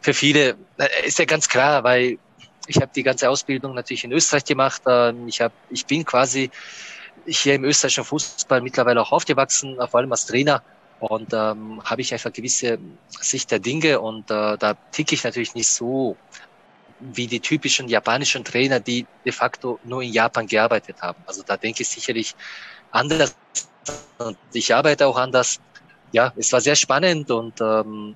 für 0.00 0.14
viele 0.14 0.56
äh, 0.78 1.06
ist 1.06 1.18
ja 1.18 1.24
ganz 1.24 1.48
klar, 1.48 1.84
weil 1.84 2.18
ich 2.66 2.76
habe 2.76 2.90
die 2.94 3.02
ganze 3.02 3.28
Ausbildung 3.28 3.74
natürlich 3.74 4.04
in 4.04 4.12
Österreich 4.12 4.44
gemacht. 4.44 4.82
Ähm, 4.86 5.28
ich, 5.28 5.40
hab, 5.40 5.52
ich 5.70 5.86
bin 5.86 6.04
quasi 6.04 6.50
hier 7.26 7.54
im 7.54 7.64
österreichischen 7.64 8.04
Fußball 8.04 8.60
mittlerweile 8.60 9.00
auch 9.00 9.12
aufgewachsen, 9.12 9.76
vor 9.76 10.00
allem 10.00 10.12
als 10.12 10.26
Trainer. 10.26 10.62
Und 11.00 11.32
ähm, 11.32 11.82
habe 11.84 12.00
ich 12.00 12.12
einfach 12.12 12.32
gewisse 12.32 12.78
Sicht 13.20 13.50
der 13.50 13.58
Dinge 13.58 14.00
und 14.00 14.30
äh, 14.30 14.56
da 14.56 14.74
ticke 14.92 15.16
ich 15.16 15.24
natürlich 15.24 15.54
nicht 15.54 15.68
so 15.68 16.16
wie 17.00 17.26
die 17.26 17.40
typischen 17.40 17.88
japanischen 17.88 18.44
Trainer, 18.44 18.78
die 18.78 19.04
de 19.24 19.32
facto 19.32 19.80
nur 19.82 20.02
in 20.02 20.12
Japan 20.12 20.46
gearbeitet 20.46 21.02
haben. 21.02 21.20
Also 21.26 21.42
da 21.42 21.56
denke 21.56 21.82
ich 21.82 21.88
sicherlich 21.88 22.36
anders 22.92 23.34
und 24.18 24.38
ich 24.52 24.72
arbeite 24.72 25.06
auch 25.08 25.16
anders. 25.16 25.60
Ja, 26.12 26.32
es 26.36 26.52
war 26.52 26.60
sehr 26.60 26.76
spannend 26.76 27.30
und 27.32 27.60
ähm, 27.60 28.14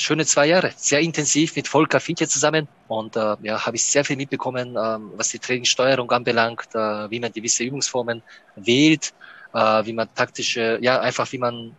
schöne 0.00 0.24
zwei 0.26 0.46
Jahre, 0.46 0.72
sehr 0.76 1.00
intensiv 1.00 1.56
mit 1.56 1.68
Volker 1.68 2.00
Finke 2.00 2.28
zusammen 2.28 2.68
und 2.86 3.16
äh, 3.16 3.36
ja, 3.42 3.64
habe 3.64 3.76
ich 3.76 3.84
sehr 3.84 4.04
viel 4.04 4.16
mitbekommen, 4.16 4.76
ähm, 4.76 5.10
was 5.16 5.28
die 5.28 5.38
Trainingssteuerung 5.38 6.10
anbelangt, 6.10 6.68
äh, 6.74 7.10
wie 7.10 7.20
man 7.20 7.32
gewisse 7.32 7.64
Übungsformen 7.64 8.22
wählt, 8.56 9.12
äh, 9.54 9.58
wie 9.84 9.92
man 9.92 10.08
taktische, 10.14 10.78
ja 10.80 11.00
einfach 11.00 11.30
wie 11.32 11.38
man 11.38 11.74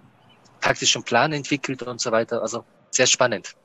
taktischen 0.62 1.04
Plan 1.04 1.32
entwickelt 1.34 1.82
und 1.84 2.02
so 2.02 2.12
weiter. 2.12 2.42
Also 2.42 2.64
sehr 2.92 3.08
spannend. 3.08 3.56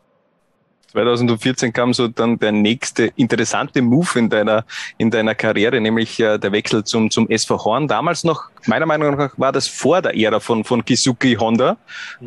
2014 0.92 1.73
kam 1.73 1.92
so 1.92 2.06
dann 2.06 2.38
der 2.38 2.52
nächste 2.52 3.12
interessante 3.16 3.82
Move 3.82 4.16
in 4.16 4.30
deiner, 4.30 4.64
in 4.96 5.11
deiner 5.11 5.34
Karriere, 5.34 5.80
nämlich 5.80 6.20
äh, 6.20 6.38
der 6.38 6.52
Wechsel 6.52 6.84
zum, 6.84 7.11
zum 7.11 7.28
SV 7.28 7.64
Horn. 7.64 7.88
Damals 7.88 8.23
noch, 8.23 8.44
meiner 8.66 8.87
Meinung 8.87 9.16
nach, 9.16 9.37
war 9.37 9.50
das 9.50 9.66
vor 9.66 10.00
der 10.02 10.16
Ära 10.16 10.38
von, 10.38 10.62
von 10.62 10.84
Kizuki 10.84 11.34
Honda. 11.34 11.76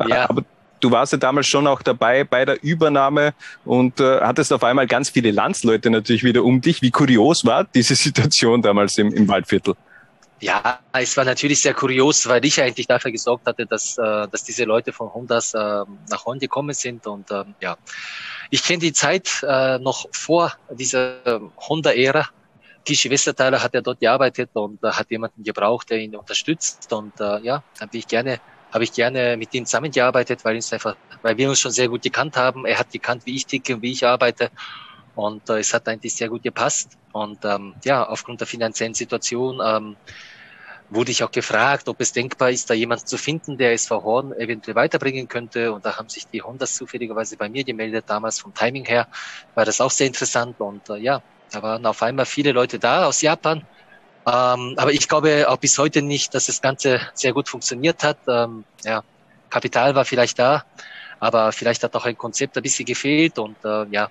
Ja. 0.06 0.28
Aber 0.28 0.44
du 0.80 0.90
warst 0.90 1.12
ja 1.12 1.18
damals 1.18 1.46
schon 1.46 1.66
auch 1.66 1.82
dabei 1.82 2.24
bei 2.24 2.44
der 2.44 2.62
Übernahme 2.62 3.34
und 3.64 4.00
äh, 4.00 4.20
hattest 4.20 4.52
auf 4.52 4.64
einmal 4.64 4.86
ganz 4.86 5.10
viele 5.10 5.30
Landsleute 5.30 5.90
natürlich 5.90 6.24
wieder 6.24 6.44
um 6.44 6.60
dich. 6.60 6.82
Wie 6.82 6.90
kurios 6.90 7.44
war 7.44 7.64
diese 7.64 7.94
Situation 8.06 8.62
damals 8.62 8.98
im, 8.98 9.12
im 9.12 9.28
Waldviertel? 9.28 9.74
Ja, 10.40 10.78
es 10.92 11.16
war 11.16 11.24
natürlich 11.24 11.60
sehr 11.60 11.74
kurios, 11.74 12.28
weil 12.28 12.44
ich 12.44 12.62
eigentlich 12.62 12.86
dafür 12.86 13.10
gesorgt 13.10 13.46
hatte, 13.46 13.66
dass, 13.66 13.98
äh, 13.98 14.28
dass 14.28 14.44
diese 14.44 14.64
Leute 14.64 14.92
von 14.92 15.12
Hondas 15.12 15.52
äh, 15.52 15.58
nach 15.58 16.24
Horn 16.24 16.38
gekommen 16.38 16.74
sind. 16.74 17.06
Und 17.08 17.30
ähm, 17.32 17.54
ja, 17.60 17.76
ich 18.50 18.62
kenne 18.62 18.78
die 18.78 18.92
Zeit 18.92 19.42
äh, 19.42 19.78
noch 19.78 20.06
vor 20.12 20.52
dieser 20.70 21.40
Honda-Ära. 21.68 22.28
Kishi 22.84 23.10
Westerthaler 23.10 23.62
hat 23.62 23.74
ja 23.74 23.80
dort 23.80 23.98
gearbeitet 23.98 24.50
und 24.52 24.82
äh, 24.84 24.90
hat 24.92 25.10
jemanden 25.10 25.42
gebraucht, 25.42 25.90
der 25.90 25.98
ihn 25.98 26.14
unterstützt. 26.14 26.92
Und 26.92 27.20
äh, 27.20 27.40
ja, 27.40 27.64
habe 27.80 27.96
ich 27.96 28.06
gerne 28.06 28.40
habe 28.72 28.84
ich 28.84 28.92
gerne 28.92 29.36
mit 29.36 29.54
ihm 29.54 29.64
zusammengearbeitet, 29.64 30.44
weil, 30.44 30.56
uns 30.56 30.72
einfach, 30.72 30.96
weil 31.22 31.36
wir 31.36 31.48
uns 31.48 31.60
schon 31.60 31.72
sehr 31.72 31.88
gut 31.88 32.02
gekannt 32.02 32.36
haben. 32.36 32.66
Er 32.66 32.78
hat 32.78 32.90
gekannt, 32.90 33.24
wie 33.26 33.36
ich 33.36 33.46
ticke 33.46 33.74
und 33.74 33.82
wie 33.82 33.92
ich 33.92 34.06
arbeite. 34.06 34.50
Und 35.14 35.48
äh, 35.50 35.58
es 35.58 35.72
hat 35.74 35.88
eigentlich 35.88 36.14
sehr 36.14 36.28
gut 36.28 36.42
gepasst. 36.42 36.96
Und 37.12 37.44
ähm, 37.44 37.74
ja, 37.84 38.06
aufgrund 38.06 38.40
der 38.40 38.46
finanziellen 38.46 38.94
Situation 38.94 39.60
ähm, 39.64 39.96
wurde 40.90 41.10
ich 41.10 41.22
auch 41.22 41.30
gefragt, 41.30 41.88
ob 41.88 42.00
es 42.00 42.12
denkbar 42.12 42.50
ist, 42.50 42.70
da 42.70 42.74
jemanden 42.74 43.06
zu 43.06 43.16
finden, 43.16 43.58
der 43.58 43.72
SV 43.72 44.02
Horn 44.02 44.32
eventuell 44.32 44.76
weiterbringen 44.76 45.28
könnte. 45.28 45.72
Und 45.72 45.84
da 45.84 45.96
haben 45.96 46.08
sich 46.08 46.28
die 46.28 46.42
Hondas 46.42 46.74
zufälligerweise 46.74 47.36
bei 47.36 47.48
mir 47.48 47.64
gemeldet. 47.64 48.04
Damals 48.08 48.38
vom 48.38 48.54
Timing 48.54 48.84
her 48.84 49.08
war 49.54 49.64
das 49.64 49.80
auch 49.80 49.90
sehr 49.90 50.06
interessant. 50.06 50.60
Und 50.60 50.88
äh, 50.90 50.98
ja, 50.98 51.22
da 51.50 51.62
waren 51.62 51.84
auf 51.86 52.02
einmal 52.02 52.26
viele 52.26 52.52
Leute 52.52 52.78
da 52.78 53.06
aus 53.06 53.22
Japan 53.22 53.66
Ähm, 54.28 54.74
aber 54.76 54.92
ich 54.92 55.08
glaube 55.08 55.48
auch 55.48 55.56
bis 55.56 55.78
heute 55.78 56.02
nicht, 56.02 56.34
dass 56.34 56.46
das 56.46 56.60
Ganze 56.60 57.00
sehr 57.14 57.32
gut 57.32 57.48
funktioniert 57.48 58.02
hat. 58.02 58.18
Ähm, 58.28 58.64
ja, 58.84 59.02
Kapital 59.48 59.94
war 59.94 60.04
vielleicht 60.04 60.38
da, 60.38 60.64
aber 61.18 61.52
vielleicht 61.52 61.82
hat 61.82 61.96
auch 61.96 62.04
ein 62.04 62.16
Konzept 62.16 62.56
ein 62.56 62.62
bisschen 62.62 62.84
gefehlt 62.84 63.38
und 63.38 63.56
äh, 63.64 63.86
ja, 63.90 64.10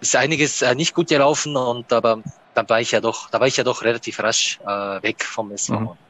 ist 0.00 0.16
einiges 0.16 0.60
äh, 0.60 0.74
nicht 0.74 0.94
gut 0.94 1.08
gelaufen 1.08 1.56
und 1.56 1.92
aber 1.92 2.22
dann 2.54 2.68
war 2.68 2.80
ich 2.80 2.90
ja 2.90 3.00
doch, 3.00 3.30
da 3.30 3.40
war 3.40 3.46
ich 3.46 3.56
ja 3.56 3.64
doch 3.64 3.82
relativ 3.82 4.20
rasch 4.20 4.58
äh, 4.66 5.02
weg 5.02 5.24
vom 5.24 5.50
SV. 5.50 5.80
Mhm. 5.80 6.07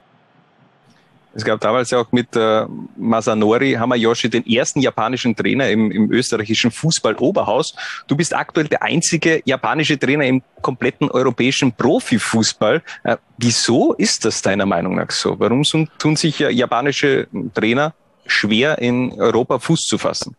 Es 1.39 1.45
gab 1.45 1.61
damals 1.61 1.93
ja 1.93 2.01
auch 2.01 2.11
mit 2.11 2.35
äh, 2.35 2.67
Masanori 2.97 3.75
Hamayoshi 3.75 4.29
den 4.29 4.45
ersten 4.45 4.81
japanischen 4.81 5.37
Trainer 5.37 5.71
im, 5.71 5.93
im 5.93 6.11
österreichischen 6.11 6.73
Fußball-Oberhaus. 6.73 7.77
Du 8.09 8.17
bist 8.17 8.35
aktuell 8.35 8.67
der 8.67 8.83
einzige 8.83 9.41
japanische 9.45 9.97
Trainer 10.01 10.25
im 10.25 10.43
kompletten 10.63 11.09
europäischen 11.09 11.71
Profifußball. 11.71 12.83
Äh, 13.05 13.19
wieso 13.37 13.93
ist 13.93 14.25
das 14.25 14.43
deiner 14.43 14.67
Meinung 14.67 14.97
nach 14.97 15.13
so? 15.13 15.39
Warum 15.39 15.63
tun 15.63 16.17
sich 16.17 16.41
japanische 16.41 17.29
Trainer 17.55 17.95
schwer 18.27 18.79
in 18.79 19.13
Europa 19.13 19.61
Fuß 19.61 19.87
zu 19.87 19.97
fassen? 19.97 20.35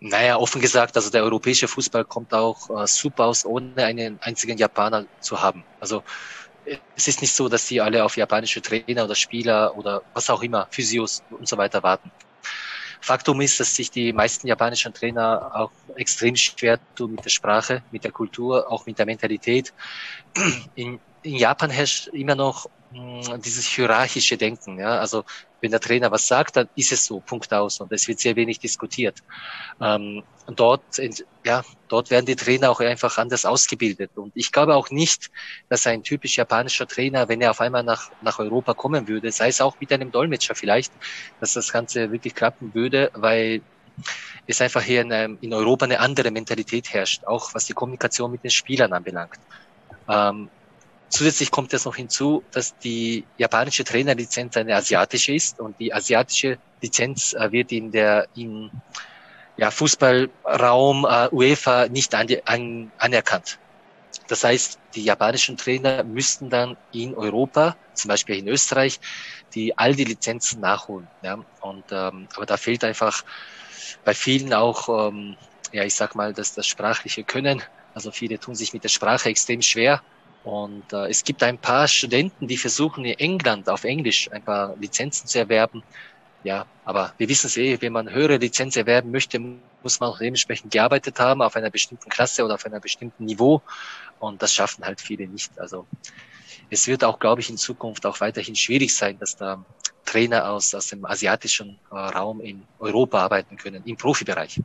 Naja, 0.00 0.38
offen 0.38 0.60
gesagt, 0.60 0.96
also 0.96 1.08
der 1.10 1.22
europäische 1.22 1.68
Fußball 1.68 2.04
kommt 2.04 2.34
auch 2.34 2.68
äh, 2.70 2.86
super 2.88 3.26
aus, 3.26 3.44
ohne 3.44 3.84
einen 3.84 4.18
einzigen 4.22 4.58
Japaner 4.58 5.04
zu 5.20 5.40
haben. 5.40 5.62
Also 5.78 6.02
es 6.96 7.08
ist 7.08 7.20
nicht 7.20 7.34
so, 7.34 7.48
dass 7.48 7.66
sie 7.66 7.80
alle 7.80 8.04
auf 8.04 8.16
japanische 8.16 8.60
Trainer 8.62 9.04
oder 9.04 9.14
Spieler 9.14 9.76
oder 9.76 10.02
was 10.14 10.28
auch 10.30 10.42
immer, 10.42 10.68
Physios 10.70 11.22
und 11.30 11.48
so 11.48 11.56
weiter 11.56 11.82
warten. 11.82 12.10
Faktum 13.00 13.40
ist, 13.40 13.58
dass 13.58 13.74
sich 13.74 13.90
die 13.90 14.12
meisten 14.12 14.46
japanischen 14.46 14.92
Trainer 14.92 15.50
auch 15.54 15.70
extrem 15.96 16.36
schwer 16.36 16.78
tun 16.94 17.12
mit 17.12 17.24
der 17.24 17.30
Sprache, 17.30 17.82
mit 17.90 18.04
der 18.04 18.12
Kultur, 18.12 18.70
auch 18.70 18.84
mit 18.86 18.98
der 18.98 19.06
Mentalität. 19.06 19.72
In, 20.74 21.00
in 21.22 21.36
Japan 21.36 21.70
herrscht 21.70 22.08
immer 22.08 22.34
noch 22.34 22.68
dieses 22.92 23.66
hierarchische 23.66 24.36
Denken. 24.36 24.78
Ja? 24.78 24.98
Also 24.98 25.24
wenn 25.60 25.70
der 25.70 25.80
Trainer 25.80 26.10
was 26.10 26.26
sagt, 26.26 26.56
dann 26.56 26.68
ist 26.74 26.92
es 26.92 27.04
so, 27.04 27.20
Punkt 27.20 27.52
aus. 27.52 27.80
Und 27.80 27.92
es 27.92 28.08
wird 28.08 28.18
sehr 28.18 28.34
wenig 28.36 28.58
diskutiert. 28.58 29.22
Ähm, 29.80 30.22
dort, 30.46 30.82
ja, 31.44 31.62
dort 31.88 32.10
werden 32.10 32.26
die 32.26 32.36
Trainer 32.36 32.70
auch 32.70 32.80
einfach 32.80 33.18
anders 33.18 33.44
ausgebildet. 33.44 34.10
Und 34.16 34.32
ich 34.34 34.50
glaube 34.50 34.74
auch 34.74 34.90
nicht, 34.90 35.30
dass 35.68 35.86
ein 35.86 36.02
typisch 36.02 36.36
japanischer 36.36 36.86
Trainer, 36.86 37.28
wenn 37.28 37.40
er 37.40 37.50
auf 37.50 37.60
einmal 37.60 37.84
nach, 37.84 38.10
nach 38.22 38.38
Europa 38.38 38.74
kommen 38.74 39.06
würde, 39.06 39.30
sei 39.30 39.48
es 39.48 39.60
auch 39.60 39.76
mit 39.80 39.92
einem 39.92 40.10
Dolmetscher 40.10 40.54
vielleicht, 40.54 40.92
dass 41.40 41.52
das 41.52 41.72
Ganze 41.72 42.10
wirklich 42.10 42.34
klappen 42.34 42.74
würde, 42.74 43.10
weil 43.14 43.62
es 44.46 44.60
einfach 44.60 44.82
hier 44.82 45.02
in, 45.02 45.12
ähm, 45.12 45.38
in 45.40 45.54
Europa 45.54 45.84
eine 45.84 46.00
andere 46.00 46.30
Mentalität 46.30 46.92
herrscht, 46.92 47.24
auch 47.24 47.54
was 47.54 47.66
die 47.66 47.72
Kommunikation 47.72 48.32
mit 48.32 48.42
den 48.42 48.50
Spielern 48.50 48.92
anbelangt. 48.92 49.38
Ähm, 50.08 50.48
Zusätzlich 51.10 51.50
kommt 51.50 51.74
es 51.74 51.84
noch 51.84 51.96
hinzu, 51.96 52.44
dass 52.52 52.78
die 52.78 53.24
japanische 53.36 53.82
Trainerlizenz 53.82 54.56
eine 54.56 54.76
asiatische 54.76 55.34
ist 55.34 55.58
und 55.58 55.78
die 55.80 55.92
asiatische 55.92 56.58
Lizenz 56.80 57.34
äh, 57.34 57.50
wird 57.50 57.72
in 57.72 57.90
der 57.90 58.28
in 58.36 58.70
ja, 59.56 59.72
Fußballraum 59.72 61.04
äh, 61.04 61.28
UEFA 61.32 61.88
nicht 61.88 62.14
an, 62.14 62.28
an, 62.44 62.92
anerkannt. 62.96 63.58
Das 64.28 64.44
heißt, 64.44 64.78
die 64.94 65.02
japanischen 65.02 65.56
Trainer 65.56 66.04
müssten 66.04 66.48
dann 66.48 66.76
in 66.92 67.16
Europa, 67.16 67.76
zum 67.94 68.08
Beispiel 68.08 68.36
in 68.36 68.46
Österreich, 68.46 69.00
die 69.52 69.76
all 69.76 69.96
die 69.96 70.04
Lizenzen 70.04 70.60
nachholen. 70.60 71.08
Ja? 71.22 71.44
Und 71.60 71.84
ähm, 71.90 72.28
aber 72.36 72.46
da 72.46 72.56
fehlt 72.56 72.84
einfach 72.84 73.24
bei 74.04 74.14
vielen 74.14 74.54
auch, 74.54 75.08
ähm, 75.08 75.36
ja, 75.72 75.82
ich 75.82 75.96
sag 75.96 76.14
mal, 76.14 76.32
dass 76.32 76.54
das 76.54 76.68
sprachliche 76.68 77.24
Können. 77.24 77.60
Also 77.94 78.12
viele 78.12 78.38
tun 78.38 78.54
sich 78.54 78.72
mit 78.72 78.84
der 78.84 78.88
Sprache 78.88 79.28
extrem 79.28 79.60
schwer 79.60 80.00
und 80.42 80.92
äh, 80.92 81.08
es 81.08 81.24
gibt 81.24 81.42
ein 81.42 81.58
paar 81.58 81.86
Studenten, 81.86 82.48
die 82.48 82.56
versuchen 82.56 83.04
in 83.04 83.18
England 83.18 83.68
auf 83.68 83.84
Englisch 83.84 84.30
ein 84.32 84.42
paar 84.42 84.76
Lizenzen 84.76 85.26
zu 85.26 85.38
erwerben. 85.38 85.82
Ja, 86.42 86.66
aber 86.84 87.12
wir 87.18 87.28
wissen 87.28 87.48
es 87.48 87.56
eh, 87.58 87.80
wenn 87.82 87.92
man 87.92 88.10
höhere 88.10 88.38
Lizenz 88.38 88.76
erwerben 88.76 89.10
möchte, 89.10 89.38
muss 89.38 90.00
man 90.00 90.10
auch 90.10 90.18
dementsprechend 90.18 90.72
gearbeitet 90.72 91.18
haben 91.18 91.42
auf 91.42 91.56
einer 91.56 91.70
bestimmten 91.70 92.08
Klasse 92.08 92.44
oder 92.44 92.54
auf 92.54 92.64
einem 92.64 92.80
bestimmten 92.80 93.26
Niveau. 93.26 93.62
Und 94.18 94.40
das 94.42 94.54
schaffen 94.54 94.84
halt 94.84 95.00
viele 95.00 95.28
nicht. 95.28 95.58
Also 95.58 95.86
es 96.70 96.86
wird 96.86 97.04
auch, 97.04 97.18
glaube 97.18 97.42
ich, 97.42 97.50
in 97.50 97.58
Zukunft 97.58 98.06
auch 98.06 98.20
weiterhin 98.20 98.56
schwierig 98.56 98.94
sein, 98.96 99.18
dass 99.18 99.36
da 99.36 99.62
Trainer 100.06 100.50
aus, 100.50 100.74
aus 100.74 100.88
dem 100.88 101.04
asiatischen 101.04 101.78
äh, 101.90 101.94
Raum 101.94 102.40
in 102.40 102.66
Europa 102.78 103.20
arbeiten 103.20 103.56
können, 103.56 103.82
im 103.84 103.96
Profibereich. 103.96 104.60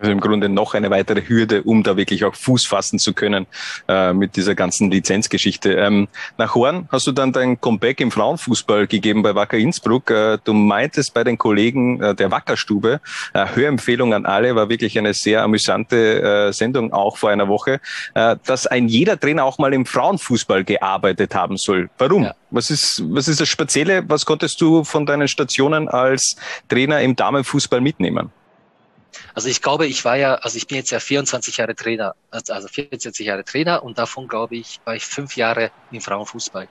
Also 0.00 0.12
im 0.12 0.20
Grunde 0.20 0.48
noch 0.48 0.72
eine 0.72 0.88
weitere 0.88 1.20
Hürde, 1.28 1.62
um 1.62 1.82
da 1.82 1.94
wirklich 1.94 2.24
auch 2.24 2.34
Fuß 2.34 2.66
fassen 2.66 2.98
zu 2.98 3.12
können 3.12 3.46
äh, 3.86 4.14
mit 4.14 4.34
dieser 4.34 4.54
ganzen 4.54 4.90
Lizenzgeschichte. 4.90 5.74
Ähm, 5.74 6.08
nach 6.38 6.54
Horn 6.54 6.88
hast 6.90 7.06
du 7.06 7.12
dann 7.12 7.32
dein 7.32 7.60
Comeback 7.60 8.00
im 8.00 8.10
Frauenfußball 8.10 8.86
gegeben 8.86 9.22
bei 9.22 9.34
Wacker 9.34 9.58
Innsbruck. 9.58 10.10
Äh, 10.10 10.38
du 10.42 10.54
meintest 10.54 11.12
bei 11.12 11.22
den 11.22 11.36
Kollegen 11.36 12.00
äh, 12.00 12.14
der 12.14 12.30
Wackerstube, 12.30 13.00
äh, 13.34 13.46
Hörempfehlung 13.54 14.14
an 14.14 14.24
alle, 14.24 14.56
war 14.56 14.70
wirklich 14.70 14.98
eine 14.98 15.12
sehr 15.12 15.42
amüsante 15.42 16.48
äh, 16.48 16.52
Sendung 16.54 16.94
auch 16.94 17.18
vor 17.18 17.28
einer 17.28 17.48
Woche, 17.48 17.80
äh, 18.14 18.36
dass 18.46 18.66
ein 18.66 18.88
jeder 18.88 19.20
Trainer 19.20 19.44
auch 19.44 19.58
mal 19.58 19.74
im 19.74 19.84
Frauenfußball 19.84 20.64
gearbeitet 20.64 21.34
haben 21.34 21.58
soll. 21.58 21.90
Warum? 21.98 22.22
Ja. 22.22 22.34
Was 22.50 22.70
ist, 22.70 23.02
was 23.10 23.28
ist 23.28 23.40
das 23.40 23.48
Spezielle? 23.48 24.02
Was 24.08 24.24
konntest 24.24 24.62
du 24.62 24.82
von 24.82 25.04
deinen 25.04 25.28
Stationen 25.28 25.88
als 25.88 26.36
Trainer 26.68 27.02
im 27.02 27.14
Damenfußball 27.14 27.82
mitnehmen? 27.82 28.30
Also 29.34 29.48
ich 29.48 29.62
glaube, 29.62 29.86
ich 29.86 30.04
war 30.04 30.16
ja, 30.16 30.34
also 30.36 30.56
ich 30.56 30.66
bin 30.66 30.76
jetzt 30.76 30.90
ja 30.90 31.00
24 31.00 31.56
Jahre 31.56 31.74
Trainer, 31.74 32.14
also 32.30 32.68
24 32.68 33.26
Jahre 33.26 33.44
Trainer 33.44 33.82
und 33.82 33.98
davon 33.98 34.28
glaube 34.28 34.56
ich, 34.56 34.80
war 34.84 34.94
ich 34.94 35.04
fünf 35.04 35.36
Jahre 35.36 35.70
im 35.90 36.00
Frauenfußball. 36.00 36.68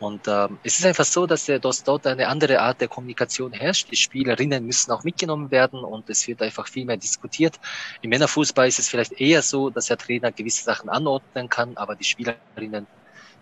Und 0.00 0.26
ähm, 0.26 0.58
es 0.62 0.78
ist 0.78 0.86
einfach 0.86 1.04
so, 1.04 1.26
dass, 1.26 1.46
der, 1.46 1.60
dass 1.60 1.84
dort 1.84 2.06
eine 2.06 2.28
andere 2.28 2.60
Art 2.60 2.80
der 2.80 2.88
Kommunikation 2.88 3.52
herrscht. 3.52 3.90
Die 3.90 3.96
Spielerinnen 3.96 4.64
müssen 4.66 4.90
auch 4.90 5.04
mitgenommen 5.04 5.50
werden 5.50 5.80
und 5.80 6.10
es 6.10 6.26
wird 6.26 6.42
einfach 6.42 6.66
viel 6.68 6.84
mehr 6.84 6.96
diskutiert. 6.96 7.60
Im 8.02 8.10
Männerfußball 8.10 8.66
ist 8.66 8.78
es 8.78 8.88
vielleicht 8.88 9.12
eher 9.12 9.42
so, 9.42 9.70
dass 9.70 9.86
der 9.86 9.96
Trainer 9.96 10.32
gewisse 10.32 10.64
Sachen 10.64 10.88
anordnen 10.90 11.48
kann, 11.48 11.76
aber 11.76 11.94
die 11.94 12.04
Spielerinnen, 12.04 12.86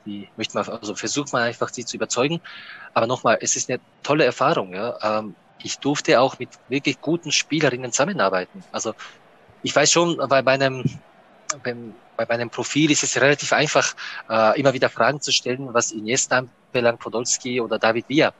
die 0.04 0.28
möchte 0.36 0.54
man, 0.54 0.68
also 0.68 0.94
versucht 0.94 1.32
man 1.32 1.42
einfach, 1.42 1.70
sie 1.70 1.84
zu 1.84 1.96
überzeugen. 1.96 2.40
Aber 2.92 3.06
nochmal, 3.06 3.38
es 3.40 3.56
ist 3.56 3.70
eine 3.70 3.80
tolle 4.02 4.24
Erfahrung. 4.24 4.74
Ja. 4.74 5.20
Ähm, 5.20 5.34
ich 5.64 5.78
durfte 5.78 6.20
auch 6.20 6.38
mit 6.38 6.50
wirklich 6.68 7.00
guten 7.00 7.32
Spielerinnen 7.32 7.92
zusammenarbeiten. 7.92 8.62
Also 8.72 8.94
ich 9.62 9.74
weiß 9.74 9.90
schon, 9.90 10.16
bei 10.28 10.42
meinem, 10.42 10.84
beim, 11.62 11.94
bei 12.16 12.26
meinem 12.26 12.50
Profil 12.50 12.90
ist 12.90 13.02
es 13.02 13.20
relativ 13.20 13.52
einfach, 13.52 13.94
äh, 14.28 14.58
immer 14.58 14.72
wieder 14.72 14.88
Fragen 14.88 15.20
zu 15.20 15.32
stellen, 15.32 15.72
was 15.72 15.92
Iniesta 15.92 16.44
anbelangt, 16.72 17.00
Podolski 17.00 17.60
oder 17.60 17.78
David 17.78 18.08
Villa. 18.08 18.32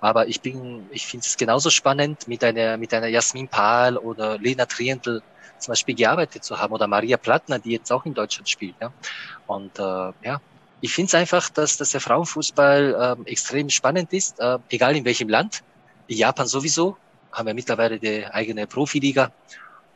Aber 0.00 0.26
ich 0.26 0.40
bin, 0.40 0.88
ich 0.90 1.06
finde 1.06 1.26
es 1.26 1.36
genauso 1.36 1.68
spannend, 1.70 2.26
mit 2.26 2.42
einer, 2.42 2.76
mit 2.76 2.94
einer 2.94 3.08
Jasmin 3.08 3.48
Pahl 3.48 3.96
oder 3.96 4.38
Lena 4.38 4.64
Trientel 4.66 5.22
zum 5.58 5.72
Beispiel 5.72 5.94
gearbeitet 5.94 6.42
zu 6.42 6.58
haben 6.58 6.72
oder 6.72 6.86
Maria 6.86 7.18
Plattner, 7.18 7.58
die 7.58 7.72
jetzt 7.72 7.92
auch 7.92 8.06
in 8.06 8.14
Deutschland 8.14 8.48
spielt. 8.48 8.74
Ja. 8.80 8.92
Und 9.46 9.78
äh, 9.78 9.82
ja, 10.22 10.40
ich 10.80 10.92
finde 10.92 11.08
es 11.08 11.14
einfach, 11.14 11.50
dass, 11.50 11.76
dass 11.76 11.90
der 11.90 12.00
Frauenfußball 12.00 13.18
äh, 13.26 13.30
extrem 13.30 13.68
spannend 13.68 14.12
ist, 14.12 14.40
äh, 14.40 14.58
egal 14.70 14.96
in 14.96 15.04
welchem 15.04 15.28
Land. 15.28 15.62
Japan 16.14 16.46
sowieso 16.46 16.96
haben 17.32 17.46
wir 17.46 17.54
mittlerweile 17.54 17.98
die 17.98 18.26
eigene 18.26 18.66
Profiliga. 18.66 19.32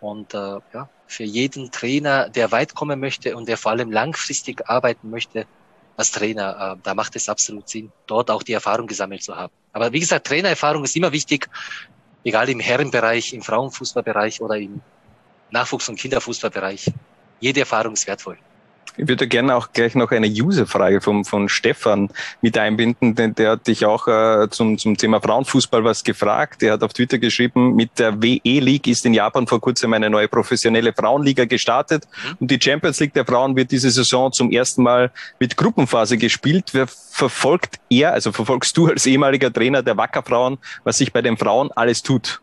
Und 0.01 0.35
äh, 0.35 0.59
ja, 0.73 0.89
für 1.07 1.25
jeden 1.25 1.71
Trainer, 1.71 2.29
der 2.29 2.53
weit 2.53 2.75
kommen 2.75 3.01
möchte 3.01 3.37
und 3.37 3.49
der 3.49 3.57
vor 3.57 3.73
allem 3.73 3.91
langfristig 3.91 4.69
arbeiten 4.69 5.11
möchte 5.11 5.47
als 5.97 6.11
Trainer, 6.11 6.77
äh, 6.77 6.81
da 6.83 6.95
macht 6.95 7.17
es 7.17 7.29
absolut 7.29 7.69
Sinn, 7.69 7.91
dort 8.07 8.31
auch 8.31 8.43
die 8.43 8.53
Erfahrung 8.53 8.87
gesammelt 8.87 9.23
zu 9.23 9.35
haben. 9.37 9.53
Aber 9.73 9.93
wie 9.93 10.01
gesagt, 10.01 10.27
Trainererfahrung 10.27 10.85
ist 10.85 10.95
immer 10.97 11.13
wichtig, 11.13 11.49
egal 12.25 12.49
im 12.49 12.61
Herrenbereich, 12.61 13.33
im 13.33 13.43
Frauenfußballbereich 13.43 14.41
oder 14.41 14.57
im 14.57 14.81
Nachwuchs- 15.51 15.89
und 15.89 15.97
Kinderfußballbereich. 15.99 16.93
Jede 17.41 17.61
Erfahrung 17.61 17.95
ist 17.95 18.07
wertvoll. 18.07 18.39
Ich 18.97 19.09
würde 19.09 19.27
gerne 19.27 19.57
auch 19.57 19.73
gleich 19.73 19.97
noch 19.97 20.13
eine 20.13 20.29
User-Frage 20.29 21.01
von, 21.01 21.25
von 21.25 21.49
Stefan 21.49 22.11
mit 22.43 22.57
einbinden, 22.57 23.15
denn 23.17 23.35
der 23.35 23.53
hat 23.53 23.67
dich 23.67 23.85
auch 23.85 24.07
äh, 24.07 24.49
zum, 24.51 24.79
zum 24.79 24.97
Thema 24.97 25.21
Frauenfußball 25.21 25.83
was 25.83 26.05
gefragt. 26.05 26.63
Er 26.63 26.75
hat 26.75 26.83
auf 26.85 26.93
Twitter 26.93 27.19
geschrieben, 27.19 27.75
mit 27.75 27.99
der 27.99 28.23
WE 28.23 28.61
League 28.61 28.87
ist 28.87 29.05
in 29.05 29.13
Japan 29.13 29.49
vor 29.49 29.61
kurzem 29.61 29.93
eine 29.95 30.09
neue 30.09 30.29
professionelle 30.29 30.93
Frauenliga 30.93 31.45
gestartet 31.45 32.07
mhm. 32.07 32.37
und 32.41 32.51
die 32.51 32.61
Champions 32.63 33.01
League 33.01 33.15
der 33.15 33.25
Frauen 33.25 33.57
wird 33.57 33.73
diese 33.73 33.91
Saison 33.91 34.33
zum 34.33 34.53
ersten 34.53 34.85
Mal 34.85 35.11
mit 35.41 35.57
Gruppenphase 35.57 36.17
gespielt. 36.17 36.71
Wer 36.73 36.87
verfolgt 36.87 37.81
er, 37.91 38.13
also 38.13 38.31
verfolgst 38.31 38.77
du 38.77 38.87
als 38.87 39.07
ehemaliger 39.07 39.53
Trainer 39.53 39.83
der 39.83 39.97
Wackerfrauen, 39.97 40.59
was 40.85 40.99
sich 40.99 41.13
bei 41.13 41.23
den 41.23 41.37
Frauen 41.37 41.73
alles 41.73 42.03
tut? 42.03 42.41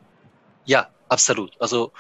Ja, 0.66 0.88
absolut. 1.08 1.52
Also 1.60 1.94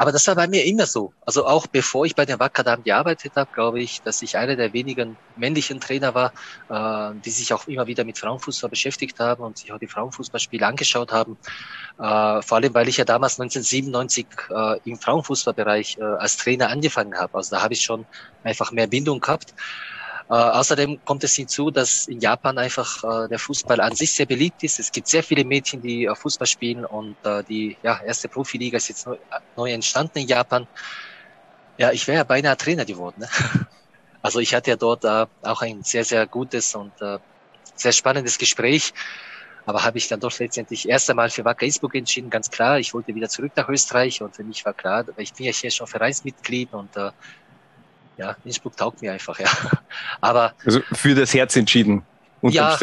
aber 0.00 0.12
das 0.12 0.26
war 0.28 0.34
bei 0.34 0.48
mir 0.48 0.64
immer 0.64 0.86
so. 0.86 1.12
Also 1.26 1.44
auch 1.44 1.66
bevor 1.66 2.06
ich 2.06 2.14
bei 2.14 2.24
den 2.24 2.40
Wacker 2.40 2.78
gearbeitet 2.78 3.34
habe, 3.36 3.50
glaube 3.52 3.82
ich, 3.82 4.00
dass 4.00 4.22
ich 4.22 4.34
einer 4.38 4.56
der 4.56 4.72
wenigen 4.72 5.18
männlichen 5.36 5.78
Trainer 5.78 6.14
war, 6.14 6.32
äh, 6.70 7.20
die 7.20 7.28
sich 7.30 7.52
auch 7.52 7.66
immer 7.66 7.86
wieder 7.86 8.04
mit 8.04 8.16
Frauenfußball 8.16 8.70
beschäftigt 8.70 9.20
haben 9.20 9.42
und 9.42 9.58
sich 9.58 9.70
auch 9.74 9.78
die 9.78 9.88
Frauenfußballspiele 9.88 10.66
angeschaut 10.66 11.12
haben. 11.12 11.36
Äh, 11.98 12.40
vor 12.40 12.56
allem, 12.56 12.72
weil 12.72 12.88
ich 12.88 12.96
ja 12.96 13.04
damals 13.04 13.38
1997 13.38 14.26
äh, 14.48 14.78
im 14.88 14.98
Frauenfußballbereich 14.98 15.98
äh, 15.98 16.02
als 16.02 16.38
Trainer 16.38 16.70
angefangen 16.70 17.18
habe. 17.18 17.36
Also 17.36 17.56
da 17.56 17.62
habe 17.62 17.74
ich 17.74 17.82
schon 17.82 18.06
einfach 18.42 18.72
mehr 18.72 18.86
Bindung 18.86 19.20
gehabt. 19.20 19.52
Äh, 20.30 20.34
außerdem 20.34 21.04
kommt 21.04 21.24
es 21.24 21.34
hinzu, 21.34 21.72
dass 21.72 22.06
in 22.06 22.20
Japan 22.20 22.56
einfach 22.56 23.02
äh, 23.02 23.28
der 23.28 23.40
Fußball 23.40 23.80
an 23.80 23.96
sich 23.96 24.12
sehr 24.12 24.26
beliebt 24.26 24.62
ist. 24.62 24.78
Es 24.78 24.92
gibt 24.92 25.08
sehr 25.08 25.24
viele 25.24 25.44
Mädchen, 25.44 25.82
die 25.82 26.04
äh, 26.04 26.14
Fußball 26.14 26.46
spielen 26.46 26.84
und 26.84 27.16
äh, 27.24 27.42
die 27.42 27.76
ja, 27.82 28.00
erste 28.00 28.28
Profiliga 28.28 28.76
ist 28.76 28.88
jetzt 28.88 29.08
neu, 29.08 29.16
neu 29.56 29.72
entstanden 29.72 30.20
in 30.20 30.28
Japan. 30.28 30.68
Ja, 31.78 31.90
ich 31.90 32.06
wäre 32.06 32.18
ja 32.18 32.24
beinahe 32.24 32.56
Trainer 32.56 32.84
geworden. 32.84 33.20
Ne? 33.20 33.28
Also 34.22 34.38
ich 34.38 34.54
hatte 34.54 34.68
ja 34.68 34.76
dort 34.76 35.02
äh, 35.06 35.24
auch 35.40 35.62
ein 35.62 35.82
sehr, 35.82 36.04
sehr 36.04 36.26
gutes 36.26 36.74
und 36.74 36.92
äh, 37.00 37.16
sehr 37.74 37.92
spannendes 37.92 38.36
Gespräch. 38.36 38.92
Aber 39.64 39.82
habe 39.82 39.96
ich 39.96 40.08
dann 40.08 40.20
doch 40.20 40.38
letztendlich 40.38 40.86
erst 40.86 41.08
einmal 41.08 41.30
für 41.30 41.44
Wacker 41.46 41.64
Innsbruck 41.64 41.94
entschieden, 41.94 42.28
ganz 42.28 42.50
klar. 42.50 42.78
Ich 42.78 42.92
wollte 42.92 43.14
wieder 43.14 43.30
zurück 43.30 43.52
nach 43.56 43.68
Österreich 43.70 44.20
und 44.20 44.36
für 44.36 44.44
mich 44.44 44.62
war 44.66 44.74
klar, 44.74 45.06
ich 45.16 45.32
bin 45.32 45.46
ja 45.46 45.52
hier 45.52 45.70
schon 45.70 45.86
Vereinsmitglied 45.86 46.72
und 46.74 46.94
äh, 46.98 47.12
ja, 48.20 48.36
Innsbruck 48.44 48.76
taugt 48.76 49.00
mir 49.00 49.12
einfach, 49.12 49.38
ja. 49.40 49.48
Aber 50.20 50.52
also 50.64 50.80
für 50.92 51.14
das 51.14 51.32
Herz 51.32 51.56
entschieden, 51.56 52.02
ja. 52.42 52.76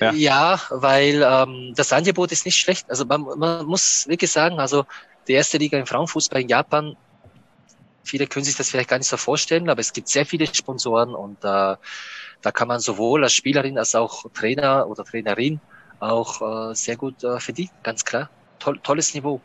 Ja, 0.00 0.12
ja 0.12 0.60
weil 0.70 1.22
ähm, 1.24 1.72
das 1.76 1.92
Angebot 1.92 2.32
ist 2.32 2.44
nicht 2.44 2.58
schlecht. 2.58 2.90
Also 2.90 3.04
man, 3.04 3.22
man 3.22 3.66
muss 3.66 4.08
wirklich 4.08 4.32
sagen, 4.32 4.58
also 4.58 4.84
die 5.28 5.34
erste 5.34 5.58
Liga 5.58 5.78
im 5.78 5.86
Frauenfußball 5.86 6.40
in 6.40 6.48
Japan, 6.48 6.96
viele 8.02 8.26
können 8.26 8.44
sich 8.44 8.56
das 8.56 8.70
vielleicht 8.70 8.88
gar 8.88 8.98
nicht 8.98 9.08
so 9.08 9.16
vorstellen, 9.16 9.70
aber 9.70 9.80
es 9.80 9.92
gibt 9.92 10.08
sehr 10.08 10.26
viele 10.26 10.52
Sponsoren 10.52 11.14
und 11.14 11.38
äh, 11.44 11.76
da 12.42 12.52
kann 12.52 12.66
man 12.66 12.80
sowohl 12.80 13.22
als 13.22 13.34
Spielerin 13.34 13.78
als 13.78 13.94
auch 13.94 14.24
Trainer 14.32 14.88
oder 14.88 15.04
Trainerin 15.04 15.60
auch 16.00 16.70
äh, 16.70 16.74
sehr 16.74 16.96
gut 16.96 17.22
äh, 17.22 17.38
verdienen, 17.38 17.70
ganz 17.84 18.04
klar. 18.04 18.28
Toll, 18.58 18.80
tolles 18.82 19.14
Niveau 19.14 19.40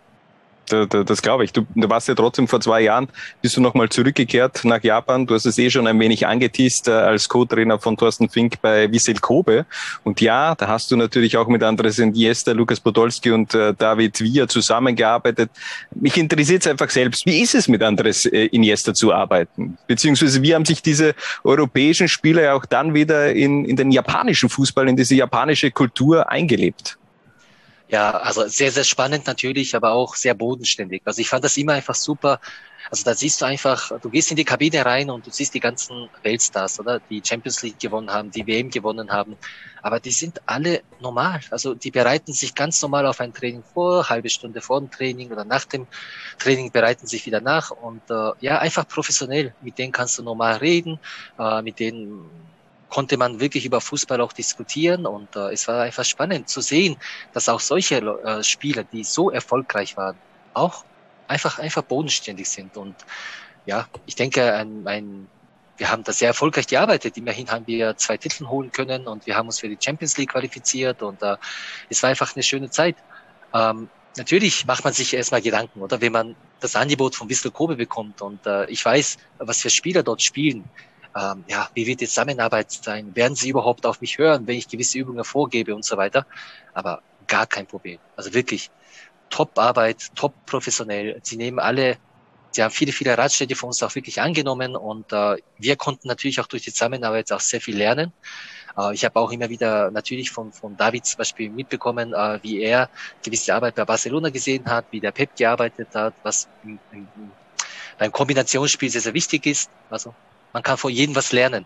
das 0.69 1.21
glaube 1.21 1.43
ich. 1.43 1.53
Du, 1.53 1.65
du 1.75 1.89
warst 1.89 2.07
ja 2.07 2.15
trotzdem 2.15 2.47
vor 2.47 2.61
zwei 2.61 2.81
Jahren, 2.81 3.07
bist 3.41 3.57
du 3.57 3.61
nochmal 3.61 3.89
zurückgekehrt 3.89 4.65
nach 4.65 4.83
Japan. 4.83 5.25
Du 5.25 5.35
hast 5.35 5.45
es 5.45 5.57
eh 5.57 5.69
schon 5.69 5.87
ein 5.87 5.99
wenig 5.99 6.27
angeteased 6.27 6.87
äh, 6.87 6.91
als 6.91 7.29
Co-Trainer 7.29 7.79
von 7.79 7.97
Thorsten 7.97 8.29
Fink 8.29 8.61
bei 8.61 8.91
Wissel 8.91 9.15
Kobe. 9.15 9.65
Und 10.03 10.21
ja, 10.21 10.55
da 10.55 10.67
hast 10.67 10.91
du 10.91 10.95
natürlich 10.95 11.37
auch 11.37 11.47
mit 11.47 11.63
Andres 11.63 11.99
Iniesta, 11.99 12.51
Lukas 12.51 12.79
Podolski 12.79 13.31
und 13.31 13.53
äh, 13.53 13.73
David 13.73 14.19
Villa 14.21 14.47
zusammengearbeitet. 14.47 15.49
Mich 15.93 16.17
interessiert 16.17 16.61
es 16.61 16.67
einfach 16.67 16.89
selbst. 16.89 17.25
Wie 17.25 17.41
ist 17.41 17.55
es 17.55 17.67
mit 17.67 17.81
Andres 17.83 18.25
äh, 18.25 18.45
Iniesta 18.47 18.93
zu 18.93 19.13
arbeiten? 19.13 19.77
Beziehungsweise 19.87 20.41
wie 20.41 20.55
haben 20.55 20.65
sich 20.65 20.81
diese 20.81 21.15
europäischen 21.43 22.07
Spieler 22.07 22.55
auch 22.55 22.65
dann 22.65 22.93
wieder 22.93 23.33
in, 23.33 23.65
in 23.65 23.75
den 23.75 23.91
japanischen 23.91 24.49
Fußball, 24.49 24.87
in 24.89 24.97
diese 24.97 25.15
japanische 25.15 25.71
Kultur 25.71 26.29
eingelebt? 26.29 26.97
Ja, 27.87 28.11
also 28.17 28.47
sehr, 28.47 28.71
sehr 28.71 28.83
spannend 28.83 29.27
natürlich, 29.27 29.75
aber 29.75 29.91
auch 29.91 30.15
sehr 30.15 30.33
bodenständig. 30.33 31.03
Also 31.05 31.21
ich 31.21 31.29
fand 31.29 31.43
das 31.45 31.55
immer 31.55 31.73
einfach 31.73 31.93
super. 31.93 32.39
Also 32.89 33.03
da 33.03 33.13
siehst 33.13 33.41
du 33.41 33.45
einfach, 33.45 33.91
du 34.01 34.09
gehst 34.09 34.31
in 34.31 34.37
die 34.37 34.43
Kabine 34.45 34.83
rein 34.85 35.11
und 35.11 35.25
du 35.27 35.29
siehst 35.31 35.53
die 35.53 35.59
ganzen 35.59 36.09
Weltstars, 36.23 36.79
oder? 36.79 36.99
Die 36.99 37.21
Champions 37.23 37.61
League 37.61 37.77
gewonnen 37.79 38.09
haben, 38.11 38.31
die 38.31 38.47
WM 38.47 38.69
gewonnen 38.71 39.11
haben. 39.11 39.37
Aber 39.83 39.99
die 39.99 40.11
sind 40.11 40.39
alle 40.47 40.83
normal. 40.99 41.41
Also 41.51 41.75
die 41.75 41.91
bereiten 41.91 42.33
sich 42.33 42.55
ganz 42.55 42.81
normal 42.81 43.05
auf 43.05 43.19
ein 43.19 43.33
Training 43.33 43.63
vor, 43.63 44.09
halbe 44.09 44.29
Stunde 44.29 44.61
vor 44.61 44.79
dem 44.79 44.89
Training 44.89 45.31
oder 45.31 45.45
nach 45.45 45.65
dem 45.65 45.87
Training 46.39 46.71
bereiten 46.71 47.05
sich 47.05 47.25
wieder 47.27 47.41
nach 47.41 47.69
und 47.71 48.09
äh, 48.09 48.31
ja, 48.39 48.59
einfach 48.59 48.87
professionell. 48.87 49.55
Mit 49.59 49.77
denen 49.77 49.91
kannst 49.91 50.17
du 50.17 50.23
normal 50.23 50.57
reden, 50.57 50.99
äh, 51.37 51.61
mit 51.61 51.79
denen 51.79 52.54
konnte 52.95 53.17
man 53.17 53.41
wirklich 53.41 53.65
über 53.65 53.81
Fußball 53.81 54.21
auch 54.21 54.31
diskutieren 54.31 55.05
und 55.05 55.35
äh, 55.35 55.51
es 55.51 55.67
war 55.67 55.81
einfach 55.81 56.05
spannend 56.05 56.47
zu 56.47 56.61
sehen, 56.61 56.95
dass 57.33 57.49
auch 57.49 57.59
solche 57.59 57.97
äh, 57.97 58.41
Spieler, 58.41 58.85
die 58.85 59.03
so 59.03 59.29
erfolgreich 59.29 59.97
waren, 59.97 60.15
auch 60.53 60.85
einfach 61.27 61.59
einfach 61.59 61.83
bodenständig 61.83 62.49
sind 62.49 62.77
und 62.77 62.95
ja, 63.65 63.85
ich 64.05 64.15
denke, 64.15 64.53
ein, 64.53 64.87
ein, 64.87 65.27
wir 65.75 65.91
haben 65.91 66.05
da 66.05 66.13
sehr 66.13 66.29
erfolgreich 66.29 66.67
gearbeitet. 66.67 67.17
Immerhin 67.17 67.49
haben 67.49 67.67
wir 67.67 67.97
zwei 67.97 68.15
Titel 68.15 68.47
holen 68.47 68.71
können 68.71 69.07
und 69.07 69.25
wir 69.25 69.35
haben 69.35 69.47
uns 69.47 69.59
für 69.59 69.67
die 69.67 69.77
Champions 69.83 70.15
League 70.17 70.31
qualifiziert 70.31 71.01
und 71.01 71.21
äh, 71.21 71.35
es 71.89 72.01
war 72.01 72.11
einfach 72.11 72.33
eine 72.33 72.43
schöne 72.43 72.69
Zeit. 72.69 72.95
Ähm, 73.53 73.89
natürlich 74.15 74.65
macht 74.67 74.85
man 74.85 74.93
sich 74.93 75.13
erstmal 75.13 75.41
Gedanken, 75.41 75.81
oder 75.81 75.99
wenn 75.99 76.13
man 76.13 76.35
das 76.61 76.77
Angebot 76.77 77.13
von 77.15 77.27
Wissel 77.27 77.51
Kobe 77.51 77.75
bekommt 77.75 78.21
und 78.21 78.45
äh, 78.45 78.69
ich 78.69 78.85
weiß, 78.85 79.17
was 79.39 79.59
für 79.59 79.69
Spieler 79.69 80.01
dort 80.01 80.21
spielen 80.21 80.63
ähm, 81.15 81.45
ja, 81.47 81.69
wie 81.73 81.87
wird 81.87 82.01
die 82.01 82.07
Zusammenarbeit 82.07 82.71
sein? 82.71 83.15
Werden 83.15 83.35
sie 83.35 83.49
überhaupt 83.49 83.85
auf 83.85 84.01
mich 84.01 84.17
hören, 84.17 84.45
wenn 84.47 84.57
ich 84.57 84.67
gewisse 84.67 84.97
Übungen 84.97 85.23
vorgebe 85.23 85.73
und 85.73 85.85
so 85.85 85.95
weiter? 85.95 86.25
Aber 86.73 87.01
gar 87.27 87.47
kein 87.47 87.65
Problem. 87.65 87.99
Also 88.15 88.33
wirklich 88.33 88.69
Top-Arbeit, 89.29 90.15
top 90.15 90.33
professionell. 90.45 91.19
Sie 91.23 91.37
nehmen 91.37 91.59
alle, 91.59 91.97
sie 92.51 92.63
haben 92.63 92.71
viele, 92.71 92.91
viele 92.91 93.17
Ratschläge 93.17 93.55
von 93.55 93.67
uns 93.67 93.81
auch 93.81 93.95
wirklich 93.95 94.21
angenommen 94.21 94.75
und 94.75 95.11
äh, 95.13 95.37
wir 95.57 95.75
konnten 95.77 96.07
natürlich 96.07 96.39
auch 96.39 96.47
durch 96.47 96.63
die 96.63 96.71
Zusammenarbeit 96.71 97.31
auch 97.31 97.39
sehr 97.39 97.61
viel 97.61 97.77
lernen. 97.77 98.11
Äh, 98.77 98.93
ich 98.93 99.05
habe 99.05 99.19
auch 99.19 99.31
immer 99.31 99.49
wieder 99.49 99.91
natürlich 99.91 100.31
von, 100.31 100.51
von 100.51 100.77
David 100.77 101.05
zum 101.05 101.17
Beispiel 101.17 101.49
mitbekommen, 101.49 102.13
äh, 102.13 102.39
wie 102.43 102.61
er 102.61 102.89
gewisse 103.23 103.55
Arbeit 103.55 103.75
bei 103.75 103.85
Barcelona 103.85 104.29
gesehen 104.29 104.65
hat, 104.65 104.85
wie 104.91 104.99
der 104.99 105.11
Pep 105.11 105.35
gearbeitet 105.35 105.89
hat, 105.95 106.13
was 106.23 106.47
im, 106.63 106.79
im, 106.91 107.07
beim 107.97 108.11
Kombinationsspiel 108.11 108.89
sehr, 108.89 109.01
sehr 109.01 109.13
wichtig 109.13 109.45
ist. 109.45 109.69
Also 109.89 110.13
man 110.55 110.63
kann 110.63 110.77
von 110.77 110.89
jedem 110.89 111.13
was 111.17 111.33
lernen. 111.33 111.65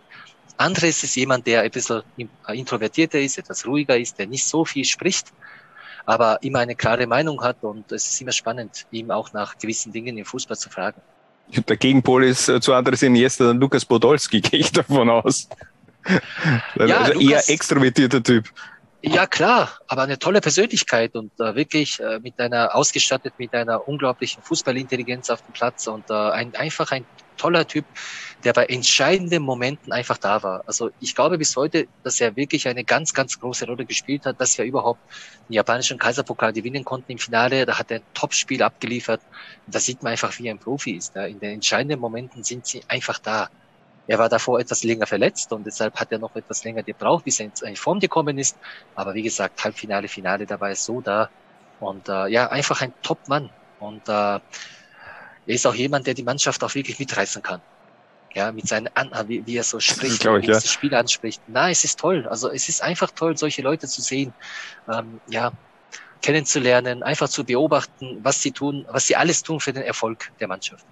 Andres 0.56 1.04
ist 1.04 1.14
jemand, 1.14 1.46
der 1.46 1.62
ein 1.62 1.70
bisschen 1.70 2.02
introvertierter 2.48 3.20
ist, 3.20 3.38
etwas 3.38 3.64
ruhiger 3.64 3.96
ist, 3.96 4.18
der 4.18 4.26
nicht 4.26 4.44
so 4.44 4.64
viel 4.64 4.84
spricht, 4.84 5.28
aber 6.06 6.42
immer 6.42 6.58
eine 6.58 6.74
klare 6.74 7.06
Meinung 7.06 7.40
hat 7.40 7.62
und 7.62 7.92
es 7.92 8.10
ist 8.10 8.20
immer 8.20 8.32
spannend, 8.32 8.86
ihm 8.90 9.12
auch 9.12 9.32
nach 9.32 9.56
gewissen 9.58 9.92
Dingen 9.92 10.18
im 10.18 10.24
Fußball 10.24 10.58
zu 10.58 10.70
fragen. 10.70 11.00
Der 11.68 11.76
Gegenpol 11.76 12.24
ist 12.24 12.48
äh, 12.48 12.60
zu 12.60 12.74
Andres 12.74 13.02
Iniesta 13.02 13.44
dann 13.44 13.60
Lukas 13.60 13.84
Podolski, 13.84 14.40
gehe 14.48 14.58
ich 14.58 14.72
davon 14.72 15.08
aus. 15.08 15.48
Ja, 16.76 17.02
also 17.02 17.12
Lukas, 17.12 17.48
eher 17.48 17.54
extrovertierter 17.54 18.22
Typ. 18.22 18.48
Ja, 19.02 19.26
klar, 19.26 19.70
aber 19.86 20.02
eine 20.02 20.18
tolle 20.18 20.40
Persönlichkeit 20.40 21.14
und 21.14 21.30
äh, 21.38 21.54
wirklich 21.54 22.00
äh, 22.00 22.18
mit 22.20 22.40
einer 22.40 22.74
ausgestattet 22.74 23.34
mit 23.38 23.54
einer 23.54 23.86
unglaublichen 23.86 24.42
Fußballintelligenz 24.42 25.30
auf 25.30 25.42
dem 25.42 25.52
Platz 25.52 25.86
und 25.86 26.08
äh, 26.10 26.14
ein, 26.14 26.54
einfach 26.56 26.90
ein 26.90 27.04
toller 27.40 27.66
Typ, 27.66 27.86
der 28.44 28.52
bei 28.52 28.66
entscheidenden 28.66 29.42
Momenten 29.42 29.92
einfach 29.92 30.18
da 30.18 30.42
war. 30.42 30.62
Also 30.66 30.90
ich 31.00 31.14
glaube 31.14 31.38
bis 31.38 31.56
heute, 31.56 31.88
dass 32.04 32.20
er 32.20 32.36
wirklich 32.36 32.68
eine 32.68 32.84
ganz, 32.84 33.14
ganz 33.14 33.40
große 33.40 33.66
Rolle 33.66 33.86
gespielt 33.86 34.26
hat, 34.26 34.40
dass 34.40 34.58
wir 34.58 34.64
überhaupt 34.64 35.00
den 35.48 35.54
japanischen 35.54 35.98
Kaiserpokal 35.98 36.52
gewinnen 36.52 36.84
konnten 36.84 37.12
im 37.12 37.18
Finale. 37.18 37.64
Da 37.64 37.78
hat 37.78 37.90
er 37.90 37.98
ein 38.00 38.04
Top-Spiel 38.14 38.62
abgeliefert. 38.62 39.22
Da 39.66 39.80
sieht 39.80 40.02
man 40.02 40.12
einfach, 40.12 40.38
wie 40.38 40.48
er 40.48 40.54
ein 40.54 40.58
Profi 40.58 40.92
ist. 40.92 41.16
In 41.16 41.40
den 41.40 41.54
entscheidenden 41.54 41.98
Momenten 41.98 42.44
sind 42.44 42.66
sie 42.66 42.82
einfach 42.88 43.18
da. 43.18 43.48
Er 44.06 44.18
war 44.18 44.28
davor 44.28 44.60
etwas 44.60 44.82
länger 44.82 45.06
verletzt 45.06 45.52
und 45.52 45.64
deshalb 45.64 45.94
hat 45.98 46.12
er 46.12 46.18
noch 46.18 46.34
etwas 46.34 46.64
länger 46.64 46.82
gebraucht, 46.82 47.24
bis 47.24 47.40
er 47.40 47.50
in 47.62 47.76
Form 47.76 48.00
gekommen 48.00 48.38
ist. 48.38 48.56
Aber 48.94 49.14
wie 49.14 49.22
gesagt, 49.22 49.62
Halbfinale, 49.62 50.08
Finale, 50.08 50.46
da 50.46 50.60
war 50.60 50.70
er 50.70 50.76
so 50.76 51.00
da. 51.00 51.30
Und 51.78 52.08
äh, 52.08 52.26
ja, 52.28 52.48
einfach 52.48 52.82
ein 52.82 52.92
Top-Mann. 53.02 53.50
Und 53.78 54.08
äh, 54.08 54.40
er 55.50 55.54
ist 55.56 55.66
auch 55.66 55.74
jemand, 55.74 56.06
der 56.06 56.14
die 56.14 56.22
Mannschaft 56.22 56.62
auch 56.62 56.72
wirklich 56.76 57.00
mitreißen 57.00 57.42
kann. 57.42 57.60
Ja, 58.34 58.52
mit 58.52 58.68
seinen 58.68 58.88
An 58.94 59.10
wie, 59.26 59.44
wie 59.44 59.56
er 59.56 59.64
so 59.64 59.80
spricht, 59.80 60.24
ich, 60.24 60.24
wie 60.24 60.46
er 60.46 60.54
das 60.54 60.72
Spiel 60.72 60.94
anspricht. 60.94 61.42
Na, 61.48 61.68
es 61.68 61.82
ist 61.82 61.98
toll. 61.98 62.28
Also 62.30 62.48
es 62.48 62.68
ist 62.68 62.80
einfach 62.80 63.10
toll, 63.10 63.36
solche 63.36 63.60
Leute 63.60 63.88
zu 63.88 64.00
sehen. 64.00 64.32
Ähm, 64.88 65.20
ja, 65.28 65.50
kennenzulernen, 66.22 67.02
einfach 67.02 67.28
zu 67.28 67.42
beobachten, 67.42 68.20
was 68.22 68.40
sie 68.40 68.52
tun, 68.52 68.86
was 68.92 69.08
sie 69.08 69.16
alles 69.16 69.42
tun 69.42 69.58
für 69.58 69.72
den 69.72 69.82
Erfolg 69.82 70.30
der 70.38 70.46
Mannschaft. 70.46 70.84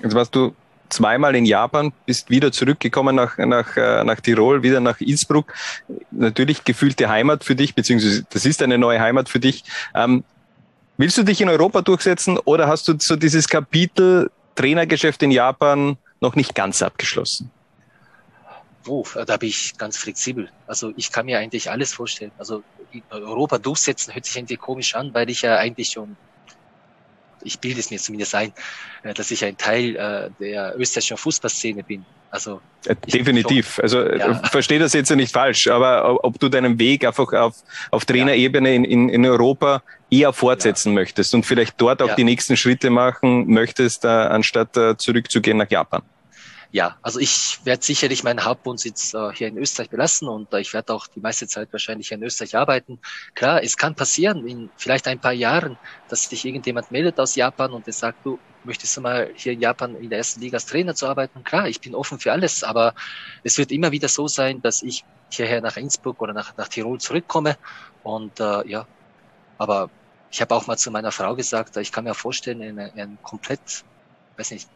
Jetzt 0.00 0.14
warst 0.14 0.36
du 0.36 0.54
zweimal 0.88 1.34
in 1.34 1.44
Japan, 1.44 1.92
bist 2.06 2.30
wieder 2.30 2.52
zurückgekommen 2.52 3.16
nach, 3.16 3.38
nach, 3.38 3.76
äh, 3.76 4.04
nach 4.04 4.20
Tirol, 4.20 4.62
wieder 4.62 4.78
nach 4.78 5.00
Innsbruck. 5.00 5.52
Natürlich 6.12 6.62
gefühlte 6.62 7.08
Heimat 7.08 7.42
für 7.42 7.56
dich, 7.56 7.74
beziehungsweise 7.74 8.24
das 8.30 8.46
ist 8.46 8.62
eine 8.62 8.78
neue 8.78 9.00
Heimat 9.00 9.28
für 9.28 9.40
dich. 9.40 9.64
Ähm, 9.96 10.22
willst 11.00 11.16
du 11.16 11.22
dich 11.22 11.40
in 11.40 11.48
Europa 11.48 11.80
durchsetzen 11.80 12.38
oder 12.44 12.68
hast 12.68 12.86
du 12.86 12.94
so 12.98 13.16
dieses 13.16 13.48
Kapitel 13.48 14.30
Trainergeschäft 14.54 15.22
in 15.22 15.30
Japan 15.30 15.96
noch 16.20 16.34
nicht 16.34 16.54
ganz 16.54 16.82
abgeschlossen? 16.82 17.50
Oh, 18.86 19.04
da 19.26 19.36
bin 19.38 19.48
ich 19.48 19.76
ganz 19.78 19.96
flexibel. 19.96 20.50
Also 20.66 20.92
ich 20.96 21.10
kann 21.10 21.26
mir 21.26 21.38
eigentlich 21.38 21.70
alles 21.70 21.92
vorstellen. 21.94 22.32
Also 22.38 22.62
Europa 23.10 23.58
durchsetzen 23.58 24.12
hört 24.14 24.26
sich 24.26 24.36
irgendwie 24.36 24.56
komisch 24.56 24.94
an, 24.94 25.14
weil 25.14 25.30
ich 25.30 25.42
ja 25.42 25.56
eigentlich 25.56 25.90
schon 25.90 26.16
ich 27.42 27.58
bilde 27.58 27.80
es 27.80 27.90
mir 27.90 27.98
zumindest 27.98 28.34
ein, 28.34 28.52
äh, 29.02 29.14
dass 29.14 29.30
ich 29.30 29.44
ein 29.44 29.56
Teil 29.56 29.96
äh, 29.96 30.30
der 30.38 30.74
österreichischen 30.78 31.16
Fußballszene 31.16 31.82
bin. 31.82 32.04
Also 32.30 32.60
äh, 32.86 32.94
definitiv. 32.94 33.74
Schon, 33.74 33.82
also 33.82 34.06
ja. 34.06 34.34
verstehe 34.48 34.78
das 34.78 34.92
jetzt 34.92 35.10
nicht 35.10 35.32
falsch, 35.32 35.68
aber 35.68 36.24
ob 36.24 36.38
du 36.38 36.48
deinen 36.48 36.78
Weg 36.78 37.04
einfach 37.04 37.32
auf, 37.32 37.56
auf 37.90 38.04
Trainerebene 38.04 38.74
in, 38.74 38.84
in, 38.84 39.08
in 39.08 39.26
Europa 39.26 39.82
eher 40.10 40.32
fortsetzen 40.32 40.90
ja. 40.90 40.94
möchtest 40.94 41.34
und 41.34 41.44
vielleicht 41.44 41.80
dort 41.80 42.02
auch 42.02 42.08
ja. 42.08 42.14
die 42.14 42.24
nächsten 42.24 42.56
Schritte 42.56 42.90
machen 42.90 43.48
möchtest, 43.48 44.04
anstatt 44.04 44.78
zurückzugehen 44.98 45.58
nach 45.58 45.70
Japan. 45.70 46.02
Ja, 46.72 46.98
also 47.02 47.18
ich 47.18 47.58
werde 47.64 47.84
sicherlich 47.84 48.22
meinen 48.22 48.44
Hauptwohnsitz 48.44 49.12
äh, 49.14 49.32
hier 49.34 49.48
in 49.48 49.58
Österreich 49.58 49.90
belassen 49.90 50.28
und 50.28 50.52
äh, 50.54 50.60
ich 50.60 50.72
werde 50.72 50.94
auch 50.94 51.08
die 51.08 51.20
meiste 51.20 51.48
Zeit 51.48 51.72
wahrscheinlich 51.72 52.08
hier 52.08 52.16
in 52.18 52.22
Österreich 52.22 52.54
arbeiten. 52.56 53.00
Klar, 53.34 53.62
es 53.62 53.76
kann 53.76 53.96
passieren, 53.96 54.46
in 54.46 54.72
vielleicht 54.76 55.08
ein 55.08 55.20
paar 55.20 55.32
Jahren, 55.32 55.80
dass 56.06 56.24
sich 56.24 56.44
irgendjemand 56.44 56.90
meldet 56.92 57.18
aus 57.18 57.34
Japan 57.34 57.72
und 57.72 57.86
der 57.86 57.92
sagt, 57.94 58.24
du 58.24 58.40
möchtest 58.62 58.96
du 58.96 59.00
mal 59.00 59.32
hier 59.34 59.52
in 59.52 59.60
Japan 59.60 59.96
in 59.96 60.10
der 60.10 60.18
ersten 60.18 60.40
Liga 60.40 60.56
als 60.56 60.66
Trainer 60.66 60.94
zu 60.94 61.08
arbeiten? 61.08 61.42
Klar, 61.44 61.68
ich 61.68 61.80
bin 61.80 61.94
offen 61.94 62.20
für 62.20 62.32
alles, 62.32 62.62
aber 62.62 62.94
es 63.42 63.58
wird 63.58 63.72
immer 63.72 63.90
wieder 63.90 64.08
so 64.08 64.28
sein, 64.28 64.60
dass 64.62 64.82
ich 64.82 65.06
hierher 65.32 65.60
nach 65.62 65.76
Innsbruck 65.76 66.22
oder 66.22 66.32
nach, 66.34 66.56
nach 66.56 66.68
Tirol 66.68 67.00
zurückkomme 67.00 67.56
und 68.02 68.38
äh, 68.40 68.68
ja, 68.68 68.86
aber 69.58 69.90
ich 70.30 70.40
habe 70.40 70.54
auch 70.54 70.66
mal 70.66 70.78
zu 70.78 70.90
meiner 70.92 71.12
Frau 71.12 71.34
gesagt, 71.36 71.76
ich 71.78 71.92
kann 71.92 72.04
mir 72.04 72.14
vorstellen, 72.14 72.62
ein, 72.62 72.78
ein 72.78 73.18
komplett, 73.22 73.84
weiß 74.36 74.52
nicht, 74.52 74.68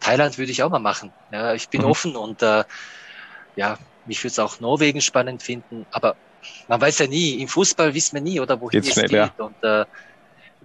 Thailand 0.00 0.38
würde 0.38 0.52
ich 0.52 0.62
auch 0.62 0.70
mal 0.70 0.78
machen. 0.78 1.12
Ja, 1.32 1.54
ich 1.54 1.68
bin 1.68 1.82
mhm. 1.82 1.88
offen 1.88 2.16
und 2.16 2.42
äh, 2.42 2.64
ja, 3.56 3.78
mich 4.06 4.22
würde 4.22 4.32
es 4.32 4.38
auch 4.38 4.60
Norwegen 4.60 5.00
spannend 5.00 5.42
finden, 5.42 5.86
aber 5.90 6.16
man 6.68 6.80
weiß 6.80 7.00
ja 7.00 7.06
nie, 7.06 7.40
im 7.40 7.48
Fußball 7.48 7.94
wissen 7.94 8.14
wir 8.14 8.22
nie, 8.22 8.40
oder 8.40 8.60
wohin 8.60 8.80
Geht's 8.80 8.88
es 8.88 8.92
schnell, 8.94 9.08
geht. 9.08 9.32
Ja. 9.38 9.44
Und 9.44 9.62
äh, 9.62 9.84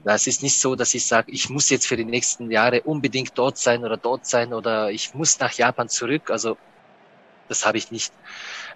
es 0.05 0.27
ist 0.27 0.43
nicht 0.43 0.59
so, 0.59 0.75
dass 0.75 0.93
ich 0.93 1.05
sage, 1.05 1.31
ich 1.31 1.49
muss 1.49 1.69
jetzt 1.69 1.87
für 1.87 1.97
die 1.97 2.05
nächsten 2.05 2.51
Jahre 2.51 2.81
unbedingt 2.81 3.31
dort 3.35 3.57
sein 3.57 3.83
oder 3.83 3.97
dort 3.97 4.25
sein 4.25 4.53
oder 4.53 4.91
ich 4.91 5.13
muss 5.13 5.39
nach 5.39 5.51
Japan 5.53 5.89
zurück. 5.89 6.29
Also 6.29 6.57
das 7.47 7.65
habe 7.65 7.77
ich 7.77 7.91
nicht. 7.91 8.13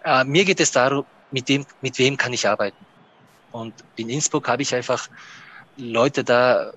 Äh, 0.04 0.24
mir 0.24 0.46
geht 0.46 0.60
es 0.60 0.72
darum, 0.72 1.06
mit 1.32 1.50
dem, 1.50 1.66
mit 1.82 2.00
wem 2.00 2.18
kann 2.18 2.34
ich 2.34 2.48
arbeiten. 2.48 2.78
Und 3.52 3.74
in 3.96 4.10
Innsbruck 4.10 4.48
habe 4.48 4.62
ich 4.62 4.74
einfach 4.74 5.10
Leute 5.78 6.24
da, 6.24 6.74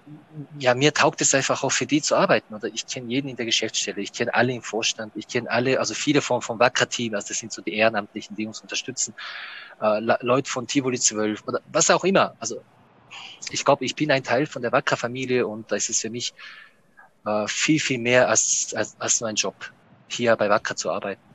ja, 0.58 0.74
mir 0.74 0.92
taugt 0.92 1.20
es 1.22 1.34
einfach 1.34 1.64
auch 1.64 1.72
für 1.72 1.86
die 1.86 2.02
zu 2.02 2.16
arbeiten. 2.16 2.54
Oder 2.54 2.68
ich 2.68 2.86
kenne 2.86 3.08
jeden 3.08 3.28
in 3.28 3.36
der 3.36 3.46
Geschäftsstelle, 3.46 4.00
ich 4.00 4.12
kenne 4.12 4.34
alle 4.34 4.52
im 4.52 4.62
Vorstand, 4.62 5.12
ich 5.16 5.26
kenne 5.26 5.50
alle, 5.50 5.78
also 5.78 5.94
viele 5.94 6.20
vom, 6.20 6.42
vom 6.42 6.58
Wacker-Team, 6.58 7.14
also 7.14 7.28
das 7.28 7.38
sind 7.38 7.52
so 7.52 7.62
die 7.62 7.74
Ehrenamtlichen, 7.74 8.36
die 8.36 8.46
uns 8.46 8.60
unterstützen, 8.60 9.14
äh, 9.80 10.00
Leute 10.20 10.50
von 10.50 10.66
Tivoli 10.66 10.98
12 10.98 11.42
oder 11.46 11.60
was 11.72 11.90
auch 11.90 12.04
immer. 12.04 12.34
Also 12.38 12.62
ich 13.50 13.64
glaube, 13.64 13.84
ich 13.84 13.96
bin 13.96 14.10
ein 14.10 14.22
Teil 14.22 14.46
von 14.46 14.62
der 14.62 14.72
Wacker-Familie 14.72 15.46
und 15.46 15.72
da 15.72 15.76
ist 15.76 15.98
für 15.98 16.10
mich 16.10 16.34
äh, 17.24 17.46
viel, 17.48 17.80
viel 17.80 17.98
mehr 17.98 18.28
als, 18.28 18.74
als, 18.76 18.96
als 18.98 19.20
nur 19.20 19.30
ein 19.30 19.36
Job, 19.36 19.54
hier 20.08 20.36
bei 20.36 20.50
Wacker 20.50 20.76
zu 20.76 20.90
arbeiten. 20.90 21.29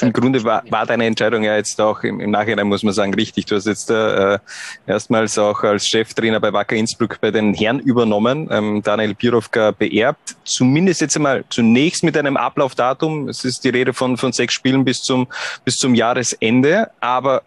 Im 0.00 0.12
Grunde 0.12 0.44
war, 0.44 0.62
war 0.70 0.86
deine 0.86 1.04
Entscheidung 1.06 1.42
ja 1.42 1.56
jetzt 1.56 1.80
auch 1.80 2.02
im, 2.04 2.20
im 2.20 2.30
Nachhinein, 2.30 2.68
muss 2.68 2.84
man 2.84 2.94
sagen, 2.94 3.12
richtig. 3.14 3.46
Du 3.46 3.56
hast 3.56 3.66
jetzt 3.66 3.90
äh, 3.90 4.38
erstmals 4.86 5.36
auch 5.36 5.64
als 5.64 5.88
Cheftrainer 5.88 6.38
bei 6.38 6.52
Wacker 6.52 6.76
Innsbruck 6.76 7.20
bei 7.20 7.32
den 7.32 7.54
Herren 7.54 7.80
übernommen, 7.80 8.48
ähm, 8.52 8.82
Daniel 8.82 9.14
Birovka 9.14 9.72
beerbt. 9.72 10.36
Zumindest 10.44 11.00
jetzt 11.00 11.16
einmal 11.16 11.44
zunächst 11.50 12.04
mit 12.04 12.16
einem 12.16 12.36
Ablaufdatum. 12.36 13.28
Es 13.28 13.44
ist 13.44 13.64
die 13.64 13.70
Rede 13.70 13.92
von, 13.92 14.16
von 14.16 14.32
sechs 14.32 14.54
Spielen 14.54 14.84
bis 14.84 15.02
zum, 15.02 15.26
bis 15.64 15.74
zum 15.74 15.94
Jahresende. 15.94 16.90
Aber 17.00 17.42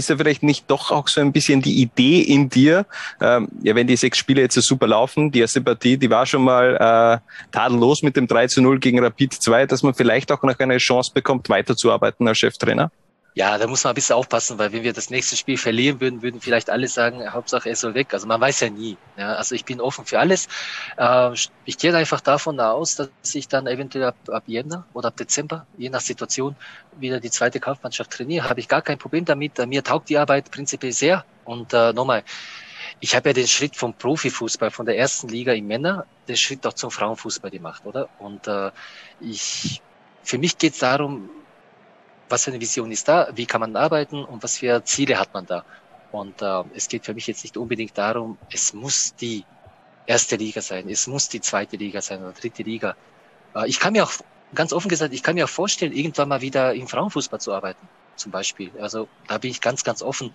ist 0.00 0.10
da 0.10 0.16
vielleicht 0.16 0.42
nicht 0.42 0.68
doch 0.68 0.90
auch 0.90 1.08
so 1.08 1.20
ein 1.20 1.32
bisschen 1.32 1.62
die 1.62 1.80
Idee 1.80 2.20
in 2.20 2.48
dir, 2.48 2.86
ähm, 3.20 3.48
ja, 3.62 3.74
wenn 3.74 3.86
die 3.86 3.96
sechs 3.96 4.18
Spiele 4.18 4.42
jetzt 4.42 4.54
so 4.54 4.60
super 4.60 4.88
laufen, 4.88 5.30
die 5.30 5.40
erste 5.40 5.60
Partie, 5.60 5.96
die 5.96 6.10
war 6.10 6.26
schon 6.26 6.42
mal 6.42 6.74
äh, 6.76 7.52
tadellos 7.52 8.02
mit 8.02 8.16
dem 8.16 8.26
3 8.26 8.48
zu 8.48 8.62
0 8.62 8.80
gegen 8.80 8.98
Rapid 8.98 9.34
2, 9.34 9.66
dass 9.66 9.82
man 9.82 9.94
vielleicht 9.94 10.32
auch 10.32 10.42
noch 10.42 10.58
eine 10.58 10.78
Chance 10.78 11.12
bekommt, 11.14 11.48
weiterzuarbeiten 11.48 12.26
als 12.26 12.38
Cheftrainer? 12.38 12.90
Ja, 13.34 13.58
da 13.58 13.68
muss 13.68 13.84
man 13.84 13.92
ein 13.92 13.94
bisschen 13.94 14.16
aufpassen, 14.16 14.58
weil 14.58 14.72
wenn 14.72 14.82
wir 14.82 14.92
das 14.92 15.08
nächste 15.08 15.36
Spiel 15.36 15.56
verlieren 15.56 16.00
würden, 16.00 16.20
würden 16.20 16.40
vielleicht 16.40 16.68
alle 16.68 16.88
sagen, 16.88 17.32
Hauptsache 17.32 17.68
er 17.68 17.76
soll 17.76 17.94
weg. 17.94 18.12
Also 18.12 18.26
man 18.26 18.40
weiß 18.40 18.60
ja 18.60 18.70
nie. 18.70 18.96
Ja, 19.16 19.34
also 19.34 19.54
ich 19.54 19.64
bin 19.64 19.80
offen 19.80 20.04
für 20.04 20.18
alles. 20.18 20.48
Äh, 20.96 21.32
ich 21.64 21.78
gehe 21.78 21.94
einfach 21.94 22.20
davon 22.20 22.58
aus, 22.58 22.96
dass 22.96 23.08
ich 23.32 23.46
dann 23.46 23.68
eventuell 23.68 24.06
ab, 24.06 24.16
ab 24.28 24.42
Jänner 24.46 24.84
oder 24.94 25.08
ab 25.08 25.16
Dezember, 25.16 25.64
je 25.78 25.90
nach 25.90 26.00
Situation, 26.00 26.56
wieder 26.98 27.20
die 27.20 27.30
zweite 27.30 27.60
Kampfmannschaft 27.60 28.10
trainiere. 28.10 28.48
Habe 28.50 28.58
ich 28.58 28.66
gar 28.66 28.82
kein 28.82 28.98
Problem 28.98 29.24
damit. 29.24 29.58
Mir 29.64 29.84
taugt 29.84 30.08
die 30.08 30.18
Arbeit 30.18 30.50
prinzipiell 30.50 30.92
sehr. 30.92 31.24
Und 31.44 31.72
äh, 31.72 31.92
nochmal, 31.92 32.24
ich 32.98 33.14
habe 33.14 33.28
ja 33.28 33.32
den 33.32 33.46
Schritt 33.46 33.76
vom 33.76 33.94
Profifußball, 33.94 34.72
von 34.72 34.86
der 34.86 34.98
ersten 34.98 35.28
Liga 35.28 35.52
im 35.52 35.68
Männer, 35.68 36.04
den 36.26 36.36
Schritt 36.36 36.66
auch 36.66 36.74
zum 36.74 36.90
Frauenfußball 36.90 37.50
gemacht, 37.52 37.82
oder? 37.86 38.08
Und 38.18 38.48
äh, 38.48 38.72
ich, 39.20 39.80
für 40.24 40.38
mich 40.38 40.58
geht 40.58 40.72
es 40.72 40.80
darum, 40.80 41.30
was 42.30 42.44
für 42.44 42.50
eine 42.50 42.60
Vision 42.60 42.90
ist 42.90 43.08
da, 43.08 43.28
wie 43.34 43.46
kann 43.46 43.60
man 43.60 43.76
arbeiten 43.76 44.24
und 44.24 44.42
was 44.42 44.58
für 44.58 44.82
Ziele 44.84 45.18
hat 45.18 45.34
man 45.34 45.46
da. 45.46 45.64
Und 46.12 46.42
äh, 46.42 46.62
es 46.74 46.88
geht 46.88 47.04
für 47.04 47.14
mich 47.14 47.26
jetzt 47.26 47.44
nicht 47.44 47.56
unbedingt 47.56 47.96
darum, 47.96 48.38
es 48.52 48.72
muss 48.72 49.14
die 49.14 49.44
erste 50.06 50.36
Liga 50.36 50.60
sein, 50.60 50.88
es 50.88 51.06
muss 51.06 51.28
die 51.28 51.40
zweite 51.40 51.76
Liga 51.76 52.00
sein 52.00 52.22
oder 52.22 52.32
dritte 52.32 52.62
Liga. 52.62 52.96
Äh, 53.54 53.68
ich 53.68 53.78
kann 53.78 53.92
mir 53.92 54.04
auch, 54.04 54.12
ganz 54.54 54.72
offen 54.72 54.88
gesagt, 54.88 55.14
ich 55.14 55.22
kann 55.22 55.34
mir 55.34 55.44
auch 55.44 55.50
vorstellen, 55.50 55.92
irgendwann 55.92 56.28
mal 56.28 56.40
wieder 56.40 56.74
im 56.74 56.88
Frauenfußball 56.88 57.40
zu 57.40 57.52
arbeiten, 57.52 57.88
zum 58.16 58.32
Beispiel. 58.32 58.72
Also 58.80 59.08
da 59.28 59.38
bin 59.38 59.50
ich 59.50 59.60
ganz, 59.60 59.84
ganz 59.84 60.02
offen. 60.02 60.32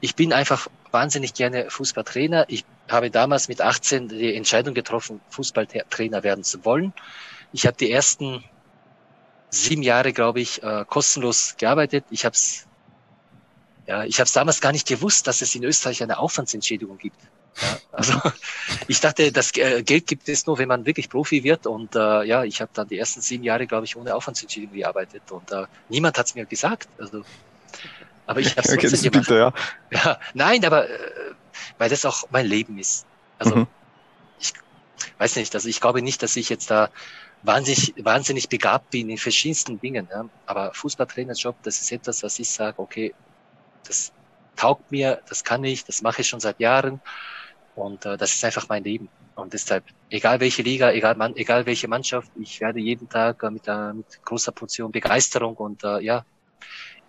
Ich 0.00 0.16
bin 0.16 0.32
einfach 0.32 0.66
wahnsinnig 0.90 1.34
gerne 1.34 1.70
Fußballtrainer. 1.70 2.46
Ich 2.48 2.64
habe 2.90 3.10
damals 3.10 3.48
mit 3.48 3.60
18 3.60 4.08
die 4.08 4.34
Entscheidung 4.34 4.74
getroffen, 4.74 5.20
Fußballtrainer 5.30 6.24
werden 6.24 6.42
zu 6.42 6.64
wollen. 6.64 6.92
Ich 7.52 7.66
habe 7.66 7.76
die 7.76 7.92
ersten 7.92 8.42
sieben 9.52 9.82
Jahre, 9.82 10.12
glaube 10.12 10.40
ich, 10.40 10.62
äh, 10.62 10.84
kostenlos 10.88 11.54
gearbeitet. 11.58 12.04
Ich 12.10 12.24
habe 12.24 12.34
es 12.34 12.66
ja, 13.86 14.04
ich 14.04 14.20
habe 14.20 14.26
es 14.26 14.32
damals 14.32 14.60
gar 14.60 14.72
nicht 14.72 14.86
gewusst, 14.86 15.26
dass 15.26 15.42
es 15.42 15.54
in 15.54 15.64
Österreich 15.64 16.02
eine 16.02 16.18
Aufwandsentschädigung 16.18 16.98
gibt. 16.98 17.16
Ja, 17.60 17.78
also 17.90 18.14
ich 18.88 19.00
dachte, 19.00 19.32
das 19.32 19.54
äh, 19.56 19.82
Geld 19.82 20.06
gibt 20.06 20.28
es 20.28 20.46
nur, 20.46 20.58
wenn 20.58 20.68
man 20.68 20.86
wirklich 20.86 21.10
Profi 21.10 21.42
wird. 21.42 21.66
Und 21.66 21.94
äh, 21.96 22.22
ja, 22.22 22.44
ich 22.44 22.60
habe 22.60 22.70
dann 22.74 22.88
die 22.88 22.98
ersten 22.98 23.20
sieben 23.20 23.44
Jahre, 23.44 23.66
glaube 23.66 23.84
ich, 23.84 23.96
ohne 23.96 24.14
Aufwandsentschädigung 24.14 24.76
gearbeitet. 24.76 25.30
Und 25.30 25.50
äh, 25.50 25.66
niemand 25.88 26.16
hat 26.16 26.26
es 26.26 26.34
mir 26.34 26.46
gesagt. 26.46 26.88
Also, 26.98 27.24
aber 28.26 28.40
ich 28.40 28.56
habe 28.56 28.60
es 28.66 28.70
okay, 28.72 28.88
trotzdem 28.88 29.12
gemacht. 29.12 29.28
Bitte, 29.28 29.38
ja. 29.38 29.52
ja, 29.90 30.20
nein, 30.32 30.64
aber 30.64 30.88
äh, 30.88 31.34
weil 31.78 31.90
das 31.90 32.04
auch 32.04 32.28
mein 32.30 32.46
Leben 32.46 32.78
ist. 32.78 33.04
Also 33.38 33.56
mhm. 33.56 33.66
ich 34.38 34.52
weiß 35.18 35.36
nicht, 35.36 35.54
also 35.54 35.68
ich 35.68 35.80
glaube 35.80 36.00
nicht, 36.02 36.22
dass 36.22 36.36
ich 36.36 36.48
jetzt 36.48 36.70
da 36.70 36.88
wahnsinnig, 37.42 37.94
wahnsinnig 38.02 38.48
begabt 38.48 38.90
bin 38.90 39.10
in 39.10 39.18
verschiedensten 39.18 39.80
Dingen. 39.80 40.08
Ja. 40.10 40.28
Aber 40.46 40.72
Fußballtrainerjob, 40.74 41.56
das 41.62 41.80
ist 41.80 41.92
etwas, 41.92 42.22
was 42.22 42.38
ich 42.38 42.50
sage, 42.50 42.78
okay, 42.78 43.14
das 43.86 44.12
taugt 44.56 44.90
mir, 44.90 45.20
das 45.28 45.42
kann 45.44 45.64
ich, 45.64 45.84
das 45.84 46.02
mache 46.02 46.22
ich 46.22 46.28
schon 46.28 46.40
seit 46.40 46.60
Jahren 46.60 47.00
und 47.74 48.04
äh, 48.06 48.16
das 48.16 48.34
ist 48.34 48.44
einfach 48.44 48.68
mein 48.68 48.84
Leben. 48.84 49.08
Und 49.34 49.52
deshalb, 49.52 49.84
egal 50.10 50.40
welche 50.40 50.62
Liga, 50.62 50.92
egal, 50.92 51.16
man, 51.16 51.34
egal 51.36 51.66
welche 51.66 51.88
Mannschaft, 51.88 52.30
ich 52.38 52.60
werde 52.60 52.80
jeden 52.80 53.08
Tag 53.08 53.42
äh, 53.42 53.50
mit, 53.50 53.66
äh, 53.66 53.92
mit 53.92 54.22
großer 54.24 54.52
Portion 54.52 54.92
Begeisterung 54.92 55.56
und 55.56 55.82
äh, 55.84 56.00
ja, 56.00 56.24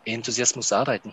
Enthusiasmus 0.05 0.71
arbeiten. 0.71 1.11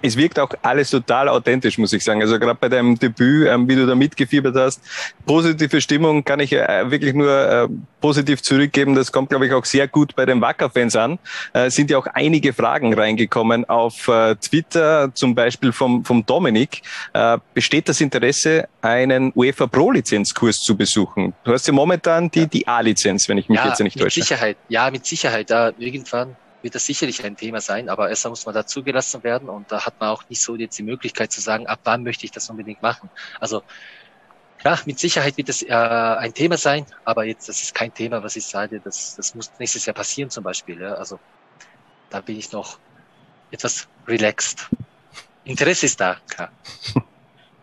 Es 0.00 0.16
wirkt 0.16 0.38
auch 0.38 0.50
alles 0.62 0.90
total 0.90 1.28
authentisch, 1.28 1.76
muss 1.76 1.92
ich 1.92 2.02
sagen. 2.02 2.22
Also 2.22 2.38
gerade 2.38 2.58
bei 2.58 2.68
deinem 2.68 2.98
Debüt, 2.98 3.48
ähm, 3.48 3.68
wie 3.68 3.76
du 3.76 3.86
da 3.86 3.94
mitgefiebert 3.94 4.56
hast, 4.56 4.80
positive 5.26 5.80
Stimmung 5.80 6.24
kann 6.24 6.40
ich 6.40 6.52
äh, 6.52 6.90
wirklich 6.90 7.12
nur 7.12 7.30
äh, 7.30 7.68
positiv 8.00 8.42
zurückgeben. 8.42 8.94
Das 8.94 9.12
kommt, 9.12 9.28
glaube 9.28 9.46
ich, 9.46 9.52
auch 9.52 9.64
sehr 9.64 9.86
gut 9.86 10.16
bei 10.16 10.24
den 10.24 10.40
Wacker-Fans 10.40 10.96
an. 10.96 11.18
Äh, 11.52 11.68
sind 11.70 11.90
ja 11.90 11.98
auch 11.98 12.06
einige 12.06 12.54
Fragen 12.54 12.94
reingekommen 12.94 13.68
auf 13.68 14.08
äh, 14.08 14.36
Twitter, 14.36 15.14
zum 15.14 15.34
Beispiel 15.34 15.72
vom, 15.72 16.04
vom 16.04 16.24
Dominik. 16.24 16.80
Äh, 17.12 17.38
besteht 17.52 17.88
das 17.88 18.00
Interesse, 18.00 18.68
einen 18.80 19.32
UEFA 19.34 19.66
Pro-Lizenzkurs 19.66 20.60
zu 20.60 20.76
besuchen? 20.76 21.34
Du 21.44 21.52
hast 21.52 21.66
ja 21.66 21.74
momentan 21.74 22.30
die, 22.30 22.46
die 22.46 22.66
A-Lizenz, 22.66 23.28
wenn 23.28 23.36
ich 23.36 23.50
mich 23.50 23.58
ja, 23.58 23.68
jetzt 23.68 23.80
nicht 23.80 23.98
täusche. 23.98 24.20
Mit 24.20 24.28
Sicherheit, 24.28 24.56
ja, 24.68 24.90
mit 24.90 25.04
Sicherheit. 25.04 25.50
Da 25.50 25.72
irgendwann 25.78 26.36
wird 26.64 26.74
das 26.74 26.86
sicherlich 26.86 27.22
ein 27.24 27.36
Thema 27.36 27.60
sein, 27.60 27.88
aber 27.90 28.08
erstmal 28.08 28.30
muss 28.30 28.46
man 28.46 28.54
da 28.54 28.66
zugelassen 28.66 29.22
werden 29.22 29.48
und 29.50 29.70
da 29.70 29.84
hat 29.84 30.00
man 30.00 30.08
auch 30.08 30.28
nicht 30.30 30.42
so 30.42 30.56
jetzt 30.56 30.78
die 30.78 30.82
Möglichkeit 30.82 31.30
zu 31.30 31.40
sagen, 31.40 31.66
ab 31.66 31.80
wann 31.84 32.02
möchte 32.02 32.24
ich 32.24 32.32
das 32.32 32.48
unbedingt 32.48 32.80
machen. 32.82 33.10
Also 33.38 33.62
ja, 34.64 34.80
mit 34.86 34.98
Sicherheit 34.98 35.36
wird 35.36 35.50
es 35.50 35.62
äh, 35.62 35.74
ein 35.74 36.32
Thema 36.32 36.56
sein, 36.56 36.86
aber 37.04 37.24
jetzt 37.24 37.50
das 37.50 37.62
ist 37.62 37.74
kein 37.74 37.92
Thema, 37.92 38.22
was 38.22 38.34
ich 38.34 38.46
sage, 38.46 38.80
das, 38.80 39.14
das 39.14 39.34
muss 39.34 39.52
nächstes 39.58 39.84
Jahr 39.84 39.94
passieren 39.94 40.30
zum 40.30 40.42
Beispiel. 40.42 40.80
Ja. 40.80 40.94
Also 40.94 41.20
da 42.08 42.22
bin 42.22 42.38
ich 42.38 42.50
noch 42.50 42.78
etwas 43.50 43.86
relaxed. 44.08 44.70
Interesse 45.44 45.84
ist 45.84 46.00
da, 46.00 46.16
klar. 46.28 46.50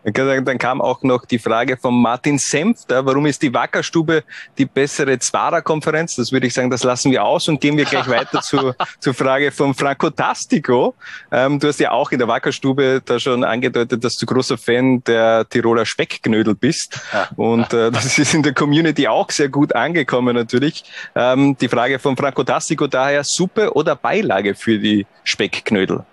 Dann 0.04 0.58
kam 0.58 0.80
auch 0.80 1.02
noch 1.02 1.24
die 1.24 1.38
Frage 1.38 1.76
von 1.76 1.94
Martin 2.00 2.38
Senfter, 2.38 3.06
warum 3.06 3.26
ist 3.26 3.40
die 3.40 3.54
Wackerstube 3.54 4.24
die 4.58 4.66
bessere 4.66 5.18
Zwarer-Konferenz? 5.18 6.16
Das 6.16 6.32
würde 6.32 6.48
ich 6.48 6.54
sagen, 6.54 6.70
das 6.70 6.82
lassen 6.82 7.12
wir 7.12 7.24
aus 7.24 7.48
und 7.48 7.60
gehen 7.60 7.76
wir 7.76 7.84
gleich 7.84 8.08
weiter 8.08 8.40
zu, 8.42 8.74
zur 9.00 9.14
Frage 9.14 9.52
von 9.52 9.74
Franco 9.74 10.10
Tastico. 10.10 10.94
Ähm, 11.30 11.60
du 11.60 11.68
hast 11.68 11.78
ja 11.78 11.92
auch 11.92 12.10
in 12.10 12.18
der 12.18 12.26
Wackerstube 12.26 13.00
da 13.04 13.20
schon 13.20 13.44
angedeutet, 13.44 14.02
dass 14.02 14.16
du 14.16 14.26
großer 14.26 14.58
Fan 14.58 15.04
der 15.04 15.48
Tiroler 15.48 15.86
Speckknödel 15.86 16.56
bist. 16.56 17.00
Und 17.36 17.72
äh, 17.72 17.92
das 17.92 18.18
ist 18.18 18.34
in 18.34 18.42
der 18.42 18.54
Community 18.54 19.06
auch 19.06 19.30
sehr 19.30 19.48
gut 19.48 19.74
angekommen 19.74 20.34
natürlich. 20.34 20.84
Ähm, 21.14 21.56
die 21.56 21.68
Frage 21.68 22.00
von 22.00 22.16
Franco 22.16 22.42
Tastico 22.42 22.88
daher, 22.88 23.22
Suppe 23.22 23.72
oder 23.74 23.94
Beilage 23.94 24.56
für 24.56 24.78
die 24.78 25.06
Speckknödel? 25.22 26.04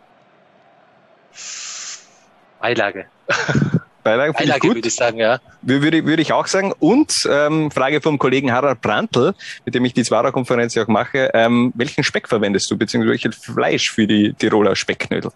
Beilage. 2.59 3.05
Beilage, 4.03 4.33
ich 4.43 4.59
gut. 4.59 4.75
würde 4.75 4.87
ich 4.87 4.95
sagen, 4.95 5.17
ja. 5.17 5.39
Würde, 5.61 6.05
würde 6.05 6.21
ich 6.21 6.31
auch 6.33 6.47
sagen. 6.47 6.73
Und 6.79 7.13
ähm, 7.29 7.69
Frage 7.71 8.01
vom 8.01 8.17
Kollegen 8.17 8.51
Harald 8.51 8.81
Brandl, 8.81 9.33
mit 9.65 9.75
dem 9.75 9.85
ich 9.85 9.93
die 9.93 10.03
Zwarer-Konferenz 10.03 10.75
ja 10.75 10.83
auch 10.83 10.87
mache. 10.87 11.31
Ähm, 11.33 11.73
welchen 11.75 12.03
Speck 12.03 12.27
verwendest 12.27 12.71
du, 12.71 12.77
beziehungsweise 12.77 13.11
welches 13.11 13.35
Fleisch 13.35 13.91
für 13.91 14.07
die 14.07 14.33
Tiroler 14.33 14.75
Specknödel? 14.75 15.31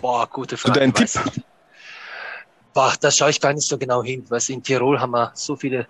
Boah, 0.00 0.26
gute 0.26 0.56
Frage. 0.56 0.80
dein 0.80 0.94
Tipp? 0.94 1.14
weiß 1.14 1.20
ich. 1.36 1.42
Boah, 2.72 2.94
da 3.00 3.10
schaue 3.10 3.30
ich 3.30 3.40
gar 3.40 3.52
nicht 3.52 3.66
so 3.66 3.76
genau 3.76 4.02
hin, 4.02 4.24
weil 4.28 4.40
in 4.48 4.62
Tirol 4.62 5.00
haben 5.00 5.10
wir 5.10 5.32
so 5.34 5.56
viele, 5.56 5.86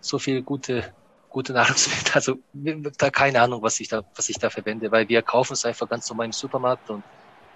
so 0.00 0.18
viele 0.18 0.42
gute, 0.42 0.84
gute 1.28 1.52
Nahrungsmittel. 1.52 2.12
Also 2.14 2.38
da 2.98 3.10
keine 3.10 3.40
Ahnung, 3.40 3.62
was 3.62 3.80
ich 3.80 3.88
da, 3.88 4.04
was 4.14 4.28
ich 4.28 4.38
da 4.38 4.48
verwende, 4.48 4.92
weil 4.92 5.08
wir 5.08 5.22
kaufen 5.22 5.54
es 5.54 5.64
einfach 5.64 5.88
ganz 5.88 6.08
normal 6.08 6.26
im 6.26 6.32
Supermarkt 6.32 6.88
und 6.90 7.02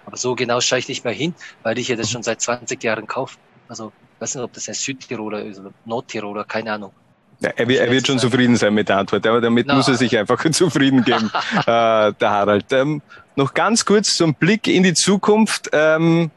aber 0.05 0.17
so 0.17 0.35
genau 0.35 0.59
schaue 0.59 0.79
ich 0.79 0.89
nicht 0.89 1.05
mehr 1.05 1.13
hin, 1.13 1.33
weil 1.63 1.77
ich 1.77 1.87
ja 1.87 1.95
das 1.95 2.11
schon 2.11 2.23
seit 2.23 2.41
20 2.41 2.83
Jahren 2.83 3.07
kaufe. 3.07 3.37
Also 3.73 3.91
weiß 4.19 4.35
nicht, 4.35 4.43
ob 4.43 4.53
das 4.53 4.67
ein 4.69 4.75
Südtiroler 4.75 5.43
ist 5.43 5.57
oder 5.59 5.71
Nordtiroler, 5.85 6.43
keine 6.43 6.73
Ahnung. 6.73 6.91
Ja, 7.39 7.49
er, 7.55 7.67
wird- 7.67 7.79
er 7.79 7.89
wird 7.91 8.05
schon 8.05 8.19
zufrieden 8.19 8.55
sein 8.55 8.71
mit 8.75 8.87
der 8.87 8.99
Antwort, 8.99 9.25
aber 9.25 9.41
damit 9.41 9.65
Na. 9.65 9.73
muss 9.73 9.87
er 9.87 9.95
sich 9.95 10.15
einfach 10.15 10.39
zufrieden 10.51 11.03
geben, 11.03 11.31
äh, 11.61 11.63
der 11.65 12.13
Harald. 12.29 12.71
Ähm, 12.71 13.01
noch 13.35 13.55
ganz 13.55 13.83
kurz 13.83 14.15
zum 14.15 14.35
Blick 14.35 14.67
in 14.67 14.83
die 14.83 14.93
Zukunft. 14.93 15.71
Ähm, 15.73 16.29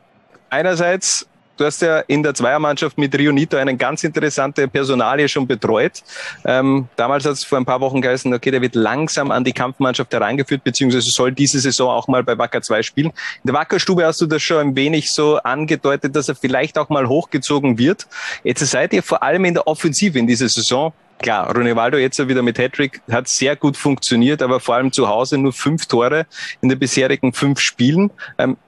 einerseits, 0.48 1.28
du 1.56 1.64
hast 1.64 1.82
ja 1.82 2.00
in 2.00 2.22
der 2.22 2.34
Zweiermannschaft 2.34 2.98
mit 2.98 3.16
Rio 3.16 3.32
Nito 3.32 3.56
eine 3.56 3.76
ganz 3.76 4.04
interessante 4.04 4.68
Personalie 4.68 5.28
schon 5.28 5.46
betreut. 5.46 6.02
Ähm, 6.44 6.88
damals 6.96 7.24
hat 7.24 7.32
es 7.32 7.44
vor 7.44 7.58
ein 7.58 7.64
paar 7.64 7.80
Wochen 7.80 8.00
geheißen, 8.00 8.32
okay, 8.32 8.50
der 8.50 8.62
wird 8.62 8.74
langsam 8.74 9.30
an 9.30 9.44
die 9.44 9.52
Kampfmannschaft 9.52 10.12
herangeführt, 10.12 10.64
beziehungsweise 10.64 11.10
soll 11.10 11.32
diese 11.32 11.60
Saison 11.60 11.90
auch 11.90 12.08
mal 12.08 12.22
bei 12.22 12.36
Wacker 12.38 12.62
2 12.62 12.82
spielen. 12.82 13.08
In 13.08 13.46
der 13.46 13.54
Wackerstube 13.54 14.04
hast 14.04 14.20
du 14.20 14.26
das 14.26 14.42
schon 14.42 14.58
ein 14.58 14.76
wenig 14.76 15.10
so 15.10 15.36
angedeutet, 15.38 16.14
dass 16.14 16.28
er 16.28 16.34
vielleicht 16.34 16.78
auch 16.78 16.88
mal 16.88 17.08
hochgezogen 17.08 17.78
wird. 17.78 18.06
Jetzt 18.44 18.64
seid 18.66 18.92
ihr 18.92 19.02
vor 19.02 19.22
allem 19.22 19.44
in 19.44 19.54
der 19.54 19.66
Offensive 19.66 20.18
in 20.18 20.26
dieser 20.26 20.48
Saison 20.48 20.92
Klar, 21.18 21.56
Ronaldo 21.56 21.96
jetzt 21.96 22.28
wieder 22.28 22.42
mit 22.42 22.58
Hattrick 22.58 23.00
hat 23.10 23.26
sehr 23.26 23.56
gut 23.56 23.76
funktioniert, 23.76 24.42
aber 24.42 24.60
vor 24.60 24.74
allem 24.74 24.92
zu 24.92 25.08
Hause 25.08 25.38
nur 25.38 25.52
fünf 25.52 25.86
Tore 25.86 26.26
in 26.60 26.68
den 26.68 26.78
bisherigen 26.78 27.32
fünf 27.32 27.60
Spielen. 27.60 28.10
Ähm, 28.38 28.58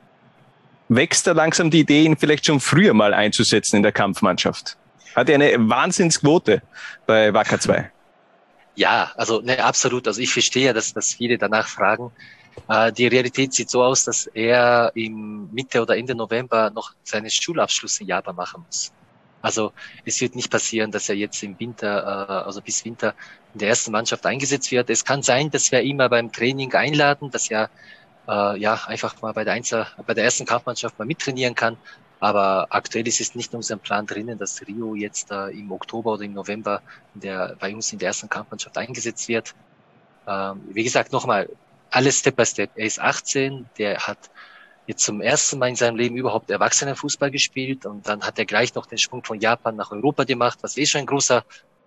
wächst 0.88 1.27
da 1.27 1.33
langsam 1.33 1.70
die 1.70 1.81
Idee, 1.81 2.05
ihn 2.05 2.16
vielleicht 2.16 2.46
schon 2.46 2.61
früher 2.61 2.94
mal 2.94 3.14
einzusetzen 3.14 3.77
in 3.77 3.83
der 3.83 3.92
Kampfmannschaft? 3.92 4.77
Hat 5.14 5.29
er 5.29 5.37
eine 5.37 5.55
Wahnsinnsquote 5.68 6.62
bei 7.07 7.33
Wacker 7.33 7.59
2? 7.59 7.90
Ja, 8.77 9.11
also 9.16 9.40
ne, 9.40 9.62
absolut. 9.62 10.07
Also 10.07 10.20
ich 10.20 10.33
verstehe 10.33 10.66
ja, 10.66 10.72
dass, 10.72 10.92
dass 10.92 11.14
viele 11.14 11.37
danach 11.37 11.66
fragen. 11.66 12.12
Äh, 12.68 12.92
die 12.92 13.07
Realität 13.07 13.53
sieht 13.53 13.70
so 13.70 13.83
aus, 13.83 14.05
dass 14.05 14.27
er 14.29 14.92
im 14.94 15.48
Mitte 15.53 15.83
oder 15.83 15.96
Ende 15.96 16.14
November 16.14 16.70
noch 16.70 16.92
seinen 17.03 17.31
Schulabschluss 17.31 18.01
in 18.01 18.07
Japan 18.07 18.37
machen 18.37 18.62
muss. 18.64 18.92
Also 19.40 19.72
es 20.05 20.20
wird 20.20 20.35
nicht 20.35 20.51
passieren, 20.51 20.90
dass 20.90 21.09
er 21.09 21.14
jetzt 21.14 21.42
im 21.42 21.59
Winter, 21.59 22.27
äh, 22.29 22.46
also 22.46 22.61
bis 22.61 22.85
Winter 22.85 23.14
in 23.55 23.61
der 23.61 23.68
ersten 23.70 23.92
Mannschaft 23.92 24.27
eingesetzt 24.27 24.70
wird. 24.70 24.90
Es 24.90 25.05
kann 25.05 25.22
sein, 25.22 25.51
dass 25.51 25.70
wir 25.72 25.83
mal 25.94 26.09
beim 26.09 26.33
Training 26.33 26.72
einladen, 26.74 27.31
dass 27.31 27.51
er 27.51 27.70
äh, 28.29 28.59
ja 28.59 28.79
einfach 28.87 29.21
mal 29.23 29.33
bei 29.33 29.45
der 29.45 29.55
Einser, 29.55 29.87
bei 30.07 30.14
der 30.14 30.25
ersten 30.25 30.47
Kampfmannschaft 30.47 30.99
mal 30.99 31.07
mittrainieren 31.07 31.55
kann. 31.55 31.77
Aber 32.21 32.67
aktuell 32.71 33.07
ist 33.07 33.21
es 33.21 33.35
nicht 33.35 33.53
in 33.53 33.59
unserem 33.59 33.81
Plan 33.81 34.07
drinnen, 34.07 34.38
dass 34.38 34.61
Rio 34.67 34.95
jetzt 34.95 35.31
äh, 35.31 35.51
im 35.51 35.71
Oktober 35.71 36.14
oder 36.14 36.25
im 36.25 36.35
November 36.35 36.83
in 37.14 37.21
der, 37.21 37.57
bei 37.59 37.73
uns 37.73 37.93
in 37.93 37.99
der 37.99 38.09
ersten 38.09 38.29
Kampfmannschaft 38.29 38.77
eingesetzt 38.77 39.29
wird. 39.29 39.55
Ähm, 40.27 40.61
wie 40.73 40.83
gesagt, 40.85 41.12
nochmal, 41.12 41.49
alles 41.91 42.19
Step 42.19 42.37
by 42.37 42.45
Step. 42.45 42.71
Er 42.75 42.87
ist 42.87 43.01
18, 43.01 43.67
der 43.79 43.99
hat 43.99 44.19
jetzt 44.87 45.05
zum 45.05 45.21
ersten 45.21 45.59
Mal 45.59 45.69
in 45.69 45.77
seinem 45.77 45.97
Leben 45.97 46.17
überhaupt 46.17 46.51
Erwachsenenfußball 46.51 47.31
gespielt 47.31 47.87
und 47.87 48.09
dann 48.09 48.23
hat 48.23 48.38
er 48.38 48.47
gleich 48.47 48.75
noch 48.75 48.87
den 48.87 48.99
Sprung 48.99 49.23
von 49.23 49.38
Japan 49.38 49.77
nach 49.77 49.93
Europa 49.93 50.25
gemacht, 50.25 50.59
was 50.62 50.77
eh 50.77 50.87
schon 50.87 51.01
ein 51.01 51.07
großer 51.07 51.45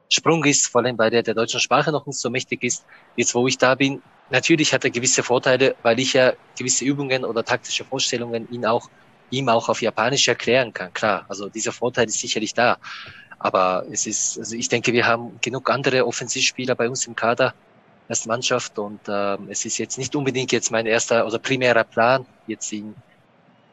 Sprung 0.08 0.44
ist, 0.46 0.68
vor 0.68 0.82
allem 0.82 0.98
weil 0.98 1.14
er 1.14 1.24
der 1.24 1.34
deutschen 1.34 1.60
Sprache 1.60 1.92
noch 1.92 2.06
nicht 2.06 2.20
so 2.20 2.30
mächtig 2.30 2.64
ist. 2.64 2.86
Jetzt, 3.16 3.34
wo 3.34 3.48
ich 3.48 3.58
da 3.58 3.76
bin, 3.76 4.02
natürlich 4.32 4.74
hat 4.74 4.84
er 4.84 4.90
gewisse 4.90 5.24
Vorteile, 5.24 5.76
weil 5.84 6.00
ich 6.00 6.14
ja 6.14 6.34
gewisse 6.58 6.86
Übungen 6.86 7.24
oder 7.26 7.44
taktische 7.44 7.84
Vorstellungen 7.84 8.48
ihn 8.52 8.66
auch, 8.66 8.90
ihm 9.30 9.50
auch 9.50 9.70
auf 9.70 9.82
Japanisch 9.82 10.28
erklären 10.28 10.74
kann. 10.74 10.94
Klar, 10.94 11.26
also 11.30 11.50
dieser 11.50 11.72
Vorteil 11.72 12.08
ist 12.08 12.20
sicherlich 12.20 12.54
da. 12.54 12.78
Aber 13.40 13.86
es 13.92 14.06
ist, 14.06 14.38
also 14.38 14.56
ich 14.56 14.70
denke, 14.70 14.94
wir 14.94 15.06
haben 15.06 15.40
genug 15.42 15.70
andere 15.70 16.06
Offensivspieler 16.06 16.76
bei 16.76 16.88
uns 16.88 17.08
im 17.08 17.16
Kader, 17.16 17.54
erste 18.08 18.28
Mannschaft 18.28 18.78
und 18.78 19.00
ähm, 19.08 19.48
es 19.50 19.66
ist 19.66 19.78
jetzt 19.78 19.98
nicht 19.98 20.16
unbedingt 20.16 20.52
jetzt 20.52 20.72
mein 20.72 20.86
erster 20.86 21.26
oder 21.26 21.40
primärer 21.40 21.84
Plan, 21.84 22.26
jetzt 22.46 22.72
ihn 22.72 22.94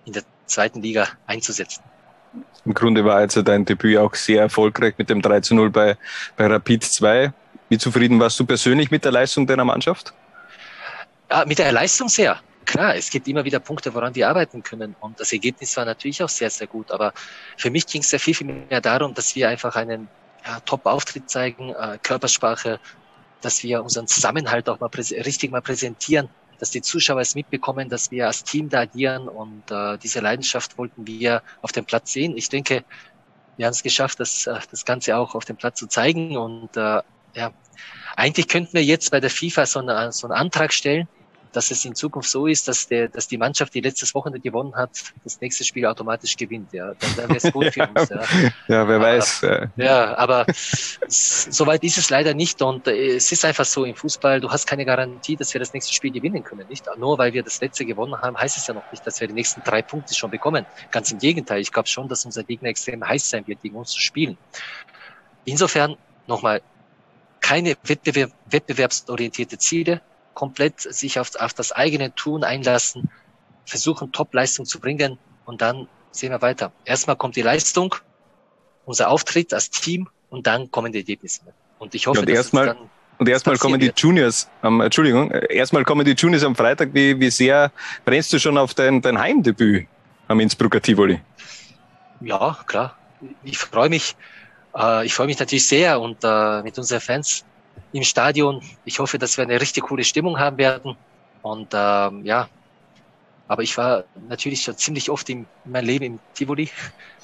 in 0.07 0.13
der 0.13 0.23
zweiten 0.47 0.81
Liga 0.81 1.09
einzusetzen. 1.27 1.83
Im 2.65 2.75
Grunde 2.75 3.05
war 3.05 3.17
also 3.17 3.43
dein 3.43 3.65
Debüt 3.65 3.99
auch 3.99 4.15
sehr 4.15 4.43
erfolgreich 4.43 4.95
mit 4.97 5.11
dem 5.11 5.21
3 5.21 5.41
zu 5.41 5.55
0 5.55 5.71
bei, 5.71 5.97
bei 6.37 6.47
Rapid 6.47 6.85
2. 6.85 7.33
Wie 7.69 7.79
zufrieden 7.79 8.19
warst 8.21 8.39
du 8.41 8.47
persönlich 8.47 8.91
mit 8.91 9.05
der 9.05 9.13
Leistung 9.13 9.47
deiner 9.47 9.65
Mannschaft? 9.65 10.15
Ja, 11.31 11.45
mit 11.45 11.59
der 11.59 11.73
Leistung 11.73 12.09
sehr. 12.09 12.41
Klar, 12.65 12.97
es 12.97 13.11
gibt 13.11 13.29
immer 13.29 13.45
wieder 13.45 13.61
Punkte, 13.61 13.95
woran 13.95 14.15
wir 14.15 14.29
arbeiten 14.29 14.63
können. 14.63 14.95
Und 15.01 15.21
das 15.21 15.33
Ergebnis 15.33 15.77
war 15.77 15.85
natürlich 15.85 16.23
auch 16.23 16.29
sehr, 16.29 16.51
sehr 16.51 16.67
gut. 16.67 16.91
Aber 16.91 17.13
für 17.57 17.71
mich 17.71 17.87
ging 17.87 18.03
es 18.03 18.11
ja 18.11 18.19
viel, 18.19 18.35
viel 18.35 18.47
mehr 18.47 18.81
darum, 18.81 19.15
dass 19.15 19.35
wir 19.35 19.49
einfach 19.49 19.77
einen 19.77 20.09
ja, 20.45 20.61
Top-Auftritt 20.61 21.31
zeigen, 21.31 21.71
äh, 21.71 21.99
Körpersprache, 22.03 22.79
dass 23.41 23.63
wir 23.63 23.83
unseren 23.83 24.07
Zusammenhalt 24.07 24.69
auch 24.69 24.81
mal 24.81 24.91
richtig 24.95 25.51
mal 25.51 25.63
präsentieren, 25.63 26.29
dass 26.59 26.71
die 26.71 26.83
Zuschauer 26.83 27.21
es 27.21 27.35
mitbekommen, 27.35 27.89
dass 27.89 28.11
wir 28.11 28.27
als 28.27 28.45
Team 28.45 28.69
da 28.69 28.81
agieren 28.81 29.29
und 29.29 29.71
äh, 29.71 29.97
diese 29.99 30.21
Leidenschaft 30.21 30.77
wollten 30.77 31.07
wir 31.07 31.43
auf 31.63 31.73
dem 31.73 31.85
Platz 31.85 32.13
sehen. 32.13 32.37
Ich 32.37 32.49
denke, 32.49 32.85
wir 33.57 33.67
haben 33.67 33.73
es 33.73 33.83
geschafft, 33.83 34.19
das, 34.19 34.47
äh, 34.47 34.59
das 34.71 34.85
Ganze 34.85 35.17
auch 35.17 35.35
auf 35.35 35.45
dem 35.45 35.57
Platz 35.57 35.79
zu 35.79 35.87
zeigen 35.87 36.37
und 36.37 36.77
äh, 36.77 37.03
ja, 37.35 37.53
eigentlich 38.17 38.49
könnten 38.49 38.73
wir 38.73 38.83
jetzt 38.83 39.11
bei 39.11 39.21
der 39.21 39.31
FIFA 39.31 39.67
so, 39.67 39.79
eine, 39.79 40.11
so 40.11 40.27
einen 40.27 40.37
Antrag 40.37 40.73
stellen, 40.73 41.07
dass 41.53 41.71
es 41.71 41.85
in 41.85 41.95
Zukunft 41.95 42.29
so 42.31 42.47
ist, 42.47 42.69
dass, 42.69 42.87
der, 42.89 43.09
dass 43.09 43.27
die 43.29 43.39
Mannschaft, 43.39 43.75
die 43.75 43.81
letztes 43.81 44.15
Wochenende 44.15 44.41
gewonnen 44.41 44.75
hat, 44.75 44.91
das 45.25 45.41
nächste 45.41 45.65
Spiel 45.65 45.87
automatisch 45.87 46.37
gewinnt. 46.37 46.73
Ja, 46.73 46.95
dann, 46.95 47.17
dann 47.17 47.29
wäre 47.29 47.37
es 47.37 47.53
gut 47.53 47.73
für 47.73 47.87
uns. 47.95 48.09
Ja. 48.09 48.23
Ja, 48.69 48.89
wer 48.89 48.97
Aber- 48.97 49.01
weiß. 49.01 49.43
Äh, 49.45 49.69
Ja, 49.77 50.17
aber 50.19 50.47
soweit 51.09 51.83
ist 51.85 51.99
es 51.99 52.11
leider 52.11 52.35
nicht 52.35 52.61
und 52.63 52.87
äh, 52.89 53.17
es 53.17 53.31
ist 53.33 53.45
einfach 53.45 53.65
so 53.65 53.85
im 53.85 53.95
Fußball, 53.95 54.41
du 54.41 54.51
hast 54.51 54.67
keine 54.67 54.85
Garantie, 54.85 55.37
dass 55.37 55.53
wir 55.55 55.59
das 55.59 55.73
nächste 55.73 55.93
Spiel 55.95 56.11
gewinnen 56.13 56.43
können, 56.45 56.67
nicht? 56.69 56.85
Nur 56.99 57.19
weil 57.19 57.33
wir 57.33 57.43
das 57.43 57.61
letzte 57.61 57.85
gewonnen 57.85 58.21
haben, 58.21 58.37
heißt 58.37 58.57
es 58.57 58.67
ja 58.67 58.75
noch 58.75 58.91
nicht, 58.91 59.07
dass 59.07 59.21
wir 59.21 59.29
die 59.29 59.35
nächsten 59.35 59.63
drei 59.63 59.83
Punkte 59.83 60.15
schon 60.15 60.31
bekommen. 60.31 60.67
Ganz 60.91 61.11
im 61.11 61.19
Gegenteil, 61.19 61.61
ich 61.61 61.73
glaube 61.73 61.89
schon, 61.89 62.09
dass 62.09 62.25
unser 62.25 62.45
Gegner 62.45 62.69
extrem 62.69 63.07
heiß 63.07 63.31
sein 63.31 63.47
wird, 63.47 63.63
gegen 63.63 63.77
uns 63.77 63.91
zu 63.91 64.01
spielen. 64.01 64.37
Insofern 65.45 65.97
nochmal 66.27 66.61
keine 67.41 67.77
Wettbewerb, 67.85 68.33
wettbewerbsorientierte 68.51 69.59
Ziele, 69.59 70.03
komplett 70.35 70.81
sich 70.81 71.19
auf, 71.19 71.35
auf 71.37 71.55
das 71.55 71.73
eigene 71.73 72.15
Tun 72.15 72.45
einlassen, 72.45 73.11
versuchen 73.67 74.13
Top-Leistung 74.13 74.65
zu 74.67 74.81
bringen 74.81 75.19
und 75.45 75.61
dann 75.61 75.89
sehen 76.11 76.31
wir 76.31 76.41
weiter. 76.43 76.73
Erstmal 76.85 77.17
kommt 77.17 77.37
die 77.37 77.43
Leistung, 77.43 77.95
unser 78.85 79.11
Auftritt 79.11 79.53
als 79.53 79.71
Team 79.71 80.09
und 80.31 80.47
dann 80.47 80.71
kommen 80.71 80.93
die 80.93 80.99
Ergebnisse. 80.99 81.41
Und 81.79 81.95
ich 81.95 82.07
hoffe, 82.07 82.21
Ja, 82.21 82.23
und 82.27 82.29
erstmal- 82.31 82.67
dann 82.67 82.79
Und 83.19 83.29
erstmal 83.29 83.57
kommen 83.59 83.81
die. 83.81 83.93
Juniors, 83.97 84.49
am, 84.63 84.81
Entschuldigung, 84.81 85.31
äh, 85.33 85.53
erstmal 85.55 85.85
kommen 85.85 86.05
die 86.05 86.13
Juniors 86.13 86.45
am 86.45 86.55
Freitag. 86.55 86.91
Wie, 86.95 87.19
wie 87.19 87.31
sehr 87.31 87.73
brennst 88.05 88.33
du 88.33 88.39
schon 88.39 88.57
auf 88.57 88.75
dein, 88.75 89.03
dein 89.03 89.19
Heimdebüt 89.19 89.87
am 90.29 90.39
Innsbrucker 90.41 90.81
Tivoli? 90.81 91.21
Ja, 92.21 92.57
klar. 92.67 92.97
Ich 93.43 93.59
freue 93.59 93.89
mich. 93.89 94.17
Äh, 94.77 95.05
ich 95.07 95.15
freue 95.15 95.27
mich 95.27 95.39
natürlich 95.39 95.67
sehr 95.67 96.01
und 96.01 96.19
äh, 96.23 96.63
mit 96.63 96.79
unseren 96.79 97.01
Fans 97.01 97.45
im 97.93 98.03
Stadion. 98.03 98.63
Ich 98.85 98.99
hoffe, 98.99 99.19
dass 99.19 99.37
wir 99.37 99.45
eine 99.45 99.61
richtig 99.61 99.85
coole 99.85 100.05
Stimmung 100.05 100.39
haben 100.39 100.59
werden. 100.59 100.97
Und 101.43 101.69
ähm, 101.73 102.25
ja, 102.25 102.49
aber 103.49 103.63
ich 103.63 103.77
war 103.79 104.05
natürlich 104.29 104.63
schon 104.63 104.77
ziemlich 104.77 105.11
oft 105.11 105.29
in 105.31 105.47
meinem 105.65 105.87
Leben 105.87 106.05
im 106.05 106.19
Tivoli. 106.35 106.71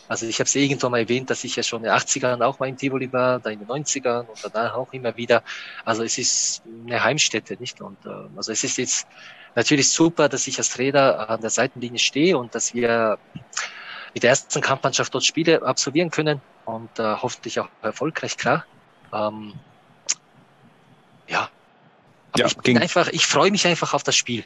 Also 0.08 0.26
ich 0.26 0.38
habe 0.38 0.46
es 0.46 0.54
irgendwann 0.54 0.90
mal 0.90 0.98
erwähnt, 0.98 1.30
dass 1.30 1.44
ich 1.44 1.56
ja 1.56 1.62
schon 1.62 1.80
in 1.80 1.84
den 1.84 1.92
80ern 1.92 2.42
auch 2.42 2.58
mal 2.58 2.68
im 2.68 2.76
Tivoli 2.76 3.12
war, 3.12 3.40
dann 3.40 3.54
in 3.54 3.58
den 3.60 3.68
90ern 3.68 4.26
und 4.26 4.38
danach 4.42 4.74
auch 4.74 4.92
immer 4.92 5.16
wieder. 5.16 5.42
Also 5.84 6.02
es 6.02 6.18
ist 6.18 6.62
eine 6.86 7.02
Heimstätte, 7.02 7.56
nicht? 7.58 7.80
Und 7.80 7.98
äh, 8.04 8.10
also 8.36 8.52
es 8.52 8.64
ist 8.64 8.78
jetzt 8.78 9.06
natürlich 9.54 9.90
super, 9.90 10.28
dass 10.28 10.46
ich 10.46 10.58
als 10.58 10.70
Trainer 10.70 11.28
an 11.28 11.40
der 11.40 11.50
Seitenlinie 11.50 11.98
stehe 11.98 12.36
und 12.36 12.54
dass 12.54 12.74
wir 12.74 13.18
mit 14.12 14.22
der 14.22 14.30
ersten 14.30 14.60
Kampfmannschaft 14.60 15.14
dort 15.14 15.24
Spiele 15.24 15.62
absolvieren 15.62 16.10
können 16.10 16.40
und 16.64 16.98
äh, 16.98 17.16
hoffentlich 17.16 17.60
auch 17.60 17.68
erfolgreich, 17.82 18.36
klar. 18.36 18.64
Ähm. 19.12 19.54
Aber 22.34 22.40
Ja, 22.40 22.46
ich 22.46 22.56
bin 22.58 22.78
einfach, 22.78 23.08
ich 23.08 23.26
freue 23.26 23.50
mich 23.50 23.66
einfach 23.66 23.94
auf 23.94 24.02
das 24.02 24.16
Spiel. 24.16 24.44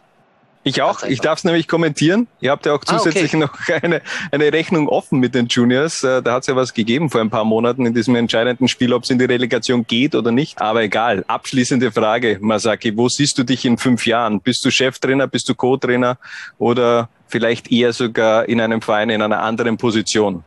Ich 0.64 0.83
auch. 0.83 1.05
Ich 1.05 1.20
darf 1.20 1.38
es 1.38 1.44
nämlich 1.44 1.68
kommentieren. 1.68 2.27
Ihr 2.40 2.51
habt 2.51 2.66
ja 2.66 2.72
auch 2.74 2.83
Ah, 2.87 2.96
okay. 2.96 2.98
zusätzlich 2.98 3.33
noch 3.33 3.55
eine, 3.83 4.03
eine 4.33 4.53
Rechnung 4.53 4.88
offen 4.88 5.18
mit 5.20 5.35
den 5.35 5.46
Juniors. 5.46 6.03
Äh, 6.05 6.20
Da 6.20 6.35
hat 6.35 6.42
es 6.42 6.48
ja 6.48 6.57
was 6.57 6.74
gegeben 6.74 7.09
vor 7.09 7.20
ein 7.22 7.31
paar 7.31 7.44
Monaten 7.44 7.87
in 7.87 7.94
diesem 7.94 8.14
entscheidenden 8.16 8.68
Spiel, 8.68 8.92
ob 8.92 9.05
es 9.05 9.11
in 9.11 9.18
die 9.18 9.24
Relegation 9.24 9.87
geht 9.87 10.14
oder 10.14 10.31
nicht. 10.33 10.61
Aber 10.61 10.83
egal. 10.83 11.24
Abschließende 11.27 11.90
Frage, 11.92 12.38
Masaki. 12.42 12.94
Wo 12.96 13.09
siehst 13.09 13.38
du 13.38 13.44
dich 13.44 13.64
in 13.64 13.79
fünf 13.79 14.05
Jahren? 14.07 14.40
Bist 14.40 14.62
du 14.64 14.70
Cheftrainer? 14.70 15.27
Bist 15.27 15.48
du 15.48 15.55
Co-Trainer? 15.55 16.18
Oder 16.59 17.09
vielleicht 17.29 17.70
eher 17.72 17.92
sogar 17.94 18.46
in 18.48 18.61
einem 18.61 18.83
Verein 18.83 19.09
in 19.11 19.22
einer 19.22 19.40
anderen 19.42 19.77
Position? 19.79 20.44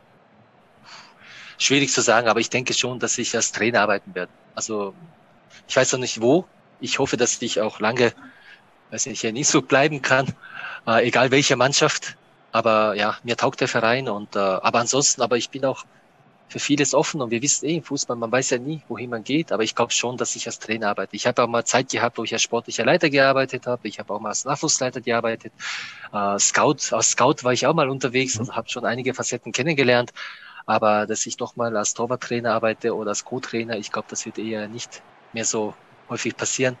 schwierig 1.58 1.92
zu 1.92 2.00
sagen, 2.00 2.26
aber 2.26 2.40
ich 2.40 2.50
denke 2.50 2.74
schon, 2.74 2.98
dass 2.98 3.16
ich 3.18 3.36
als 3.36 3.52
Trainer 3.52 3.82
arbeiten 3.82 4.14
werde. 4.16 4.32
Also 4.56 4.94
ich 5.68 5.76
weiß 5.76 5.92
noch 5.92 6.00
nicht 6.00 6.20
wo. 6.20 6.44
Ich 6.82 6.98
hoffe, 6.98 7.16
dass 7.16 7.40
ich 7.40 7.60
auch 7.60 7.80
lange, 7.80 8.12
weiß 8.90 9.06
nicht, 9.06 9.20
hier 9.20 9.32
nicht 9.32 9.48
so 9.48 9.62
bleiben 9.62 10.02
kann, 10.02 10.26
äh, 10.86 11.06
egal 11.06 11.30
welche 11.30 11.56
Mannschaft. 11.56 12.16
Aber 12.50 12.94
ja, 12.94 13.16
mir 13.22 13.36
taugt 13.36 13.60
der 13.60 13.68
Verein 13.68 14.08
und 14.08 14.36
äh, 14.36 14.38
aber 14.38 14.80
ansonsten, 14.80 15.22
aber 15.22 15.38
ich 15.38 15.48
bin 15.48 15.64
auch 15.64 15.84
für 16.48 16.58
vieles 16.58 16.92
offen 16.92 17.22
und 17.22 17.30
wir 17.30 17.40
wissen 17.40 17.64
eh 17.66 17.76
im 17.76 17.82
Fußball, 17.82 18.16
man 18.16 18.30
weiß 18.30 18.50
ja 18.50 18.58
nie, 18.58 18.82
wohin 18.88 19.08
man 19.08 19.24
geht, 19.24 19.52
aber 19.52 19.62
ich 19.62 19.74
glaube 19.74 19.92
schon, 19.92 20.18
dass 20.18 20.36
ich 20.36 20.46
als 20.46 20.58
Trainer 20.58 20.90
arbeite. 20.90 21.16
Ich 21.16 21.26
habe 21.26 21.42
auch 21.42 21.48
mal 21.48 21.64
Zeit 21.64 21.90
gehabt, 21.90 22.18
wo 22.18 22.24
ich 22.24 22.32
als 22.34 22.42
sportlicher 22.42 22.84
Leiter 22.84 23.08
gearbeitet 23.08 23.66
habe. 23.66 23.88
Ich 23.88 23.98
habe 23.98 24.12
auch 24.12 24.20
mal 24.20 24.28
als 24.30 24.44
Nachwuchsleiter 24.44 25.00
gearbeitet. 25.00 25.52
Äh, 26.12 26.38
Scout, 26.38 26.92
als 26.92 27.10
Scout 27.10 27.36
war 27.42 27.52
ich 27.54 27.66
auch 27.66 27.74
mal 27.74 27.88
unterwegs 27.88 28.38
und 28.38 28.54
habe 28.54 28.68
schon 28.68 28.84
einige 28.84 29.14
Facetten 29.14 29.52
kennengelernt. 29.52 30.12
Aber 30.66 31.06
dass 31.06 31.26
ich 31.26 31.38
noch 31.38 31.56
mal 31.56 31.76
als 31.76 31.94
Torwarttrainer 31.94 32.52
arbeite 32.52 32.94
oder 32.94 33.10
als 33.10 33.24
Co-Trainer, 33.24 33.78
ich 33.78 33.90
glaube, 33.90 34.08
das 34.10 34.26
wird 34.26 34.38
eher 34.38 34.68
nicht 34.68 35.02
mehr 35.32 35.44
so 35.44 35.74
häufig 36.12 36.36
passieren. 36.36 36.76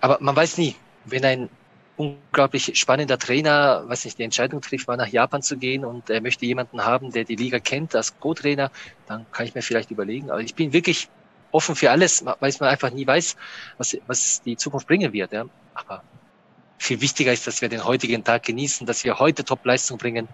Aber 0.00 0.18
man 0.20 0.36
weiß 0.36 0.58
nie, 0.58 0.76
wenn 1.04 1.24
ein 1.24 1.48
unglaublich 1.96 2.78
spannender 2.78 3.18
Trainer, 3.18 3.84
weiß 3.86 4.04
nicht, 4.04 4.18
die 4.18 4.22
Entscheidung 4.22 4.60
trifft, 4.60 4.86
mal 4.86 4.96
nach 4.96 5.08
Japan 5.08 5.42
zu 5.42 5.56
gehen 5.56 5.84
und 5.84 6.10
er 6.10 6.20
möchte 6.20 6.44
jemanden 6.44 6.84
haben, 6.84 7.10
der 7.10 7.24
die 7.24 7.36
Liga 7.36 7.58
kennt 7.58 7.94
als 7.94 8.18
Co-Trainer, 8.20 8.70
dann 9.06 9.24
kann 9.32 9.46
ich 9.46 9.54
mir 9.54 9.62
vielleicht 9.62 9.90
überlegen. 9.90 10.30
Aber 10.30 10.40
ich 10.40 10.54
bin 10.54 10.72
wirklich 10.72 11.08
offen 11.52 11.74
für 11.74 11.90
alles, 11.90 12.24
weil 12.24 12.52
man 12.60 12.68
einfach 12.68 12.90
nie 12.90 13.06
weiß, 13.06 13.36
was, 13.78 13.96
was 14.06 14.42
die 14.42 14.56
Zukunft 14.56 14.86
bringen 14.86 15.12
wird. 15.12 15.32
Ja. 15.32 15.46
Aber 15.74 16.02
viel 16.78 17.00
wichtiger 17.00 17.32
ist, 17.32 17.46
dass 17.46 17.62
wir 17.62 17.70
den 17.70 17.84
heutigen 17.84 18.24
Tag 18.24 18.42
genießen, 18.42 18.86
dass 18.86 19.04
wir 19.04 19.18
heute 19.18 19.44
Top-Leistung 19.44 19.96
bringen. 19.96 20.28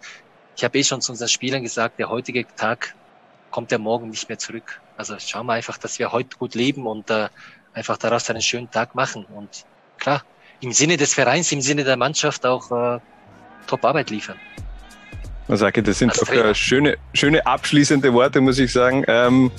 Ich 0.56 0.64
habe 0.64 0.78
eh 0.78 0.84
schon 0.84 1.00
zu 1.00 1.12
unseren 1.12 1.28
Spielern 1.28 1.62
gesagt, 1.62 1.98
der 1.98 2.10
heutige 2.10 2.44
Tag 2.56 2.94
kommt 3.50 3.70
der 3.70 3.78
morgen 3.78 4.10
nicht 4.10 4.28
mehr 4.28 4.38
zurück. 4.38 4.80
Also 4.96 5.16
schauen 5.18 5.46
wir 5.46 5.52
einfach, 5.52 5.78
dass 5.78 5.98
wir 5.98 6.10
heute 6.10 6.36
gut 6.36 6.54
leben 6.54 6.86
und 6.86 7.08
äh, 7.10 7.28
einfach 7.74 7.96
daraus 7.96 8.28
einen 8.30 8.42
schönen 8.42 8.70
Tag 8.70 8.94
machen. 8.94 9.24
Und 9.34 9.64
klar, 9.98 10.22
im 10.60 10.72
Sinne 10.72 10.96
des 10.96 11.14
Vereins, 11.14 11.50
im 11.52 11.60
Sinne 11.60 11.84
der 11.84 11.96
Mannschaft 11.96 12.46
auch 12.46 12.70
äh, 12.96 13.00
Top-Arbeit 13.66 14.10
liefern. 14.10 14.38
Masaki, 15.48 15.82
das 15.82 15.98
sind 15.98 16.16
doch 16.16 16.28
äh, 16.30 16.54
schöne, 16.54 16.96
schöne 17.14 17.44
abschließende 17.44 18.12
Worte, 18.12 18.40
muss 18.40 18.58
ich 18.58 18.72
sagen. 18.72 19.04
Ähm, 19.08 19.50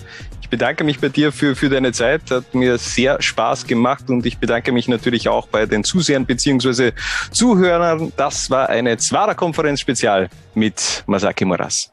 ich 0.42 0.50
bedanke 0.50 0.84
mich 0.84 1.00
bei 1.00 1.10
dir 1.10 1.32
für, 1.32 1.56
für 1.56 1.70
deine 1.70 1.92
Zeit. 1.92 2.32
Hat 2.32 2.54
mir 2.56 2.78
sehr 2.78 3.22
Spaß 3.22 3.68
gemacht 3.68 4.10
und 4.10 4.26
ich 4.26 4.38
bedanke 4.38 4.72
mich 4.72 4.88
natürlich 4.88 5.28
auch 5.28 5.48
bei 5.48 5.66
den 5.66 5.84
Zusehern 5.84 6.26
bzw. 6.26 6.94
Zuhörern. 7.32 8.14
Das 8.18 8.50
war 8.50 8.70
eine 8.70 8.98
Zwara-Konferenz-Spezial 8.98 10.30
mit 10.56 11.04
Masaki 11.06 11.46
Moras. 11.46 11.93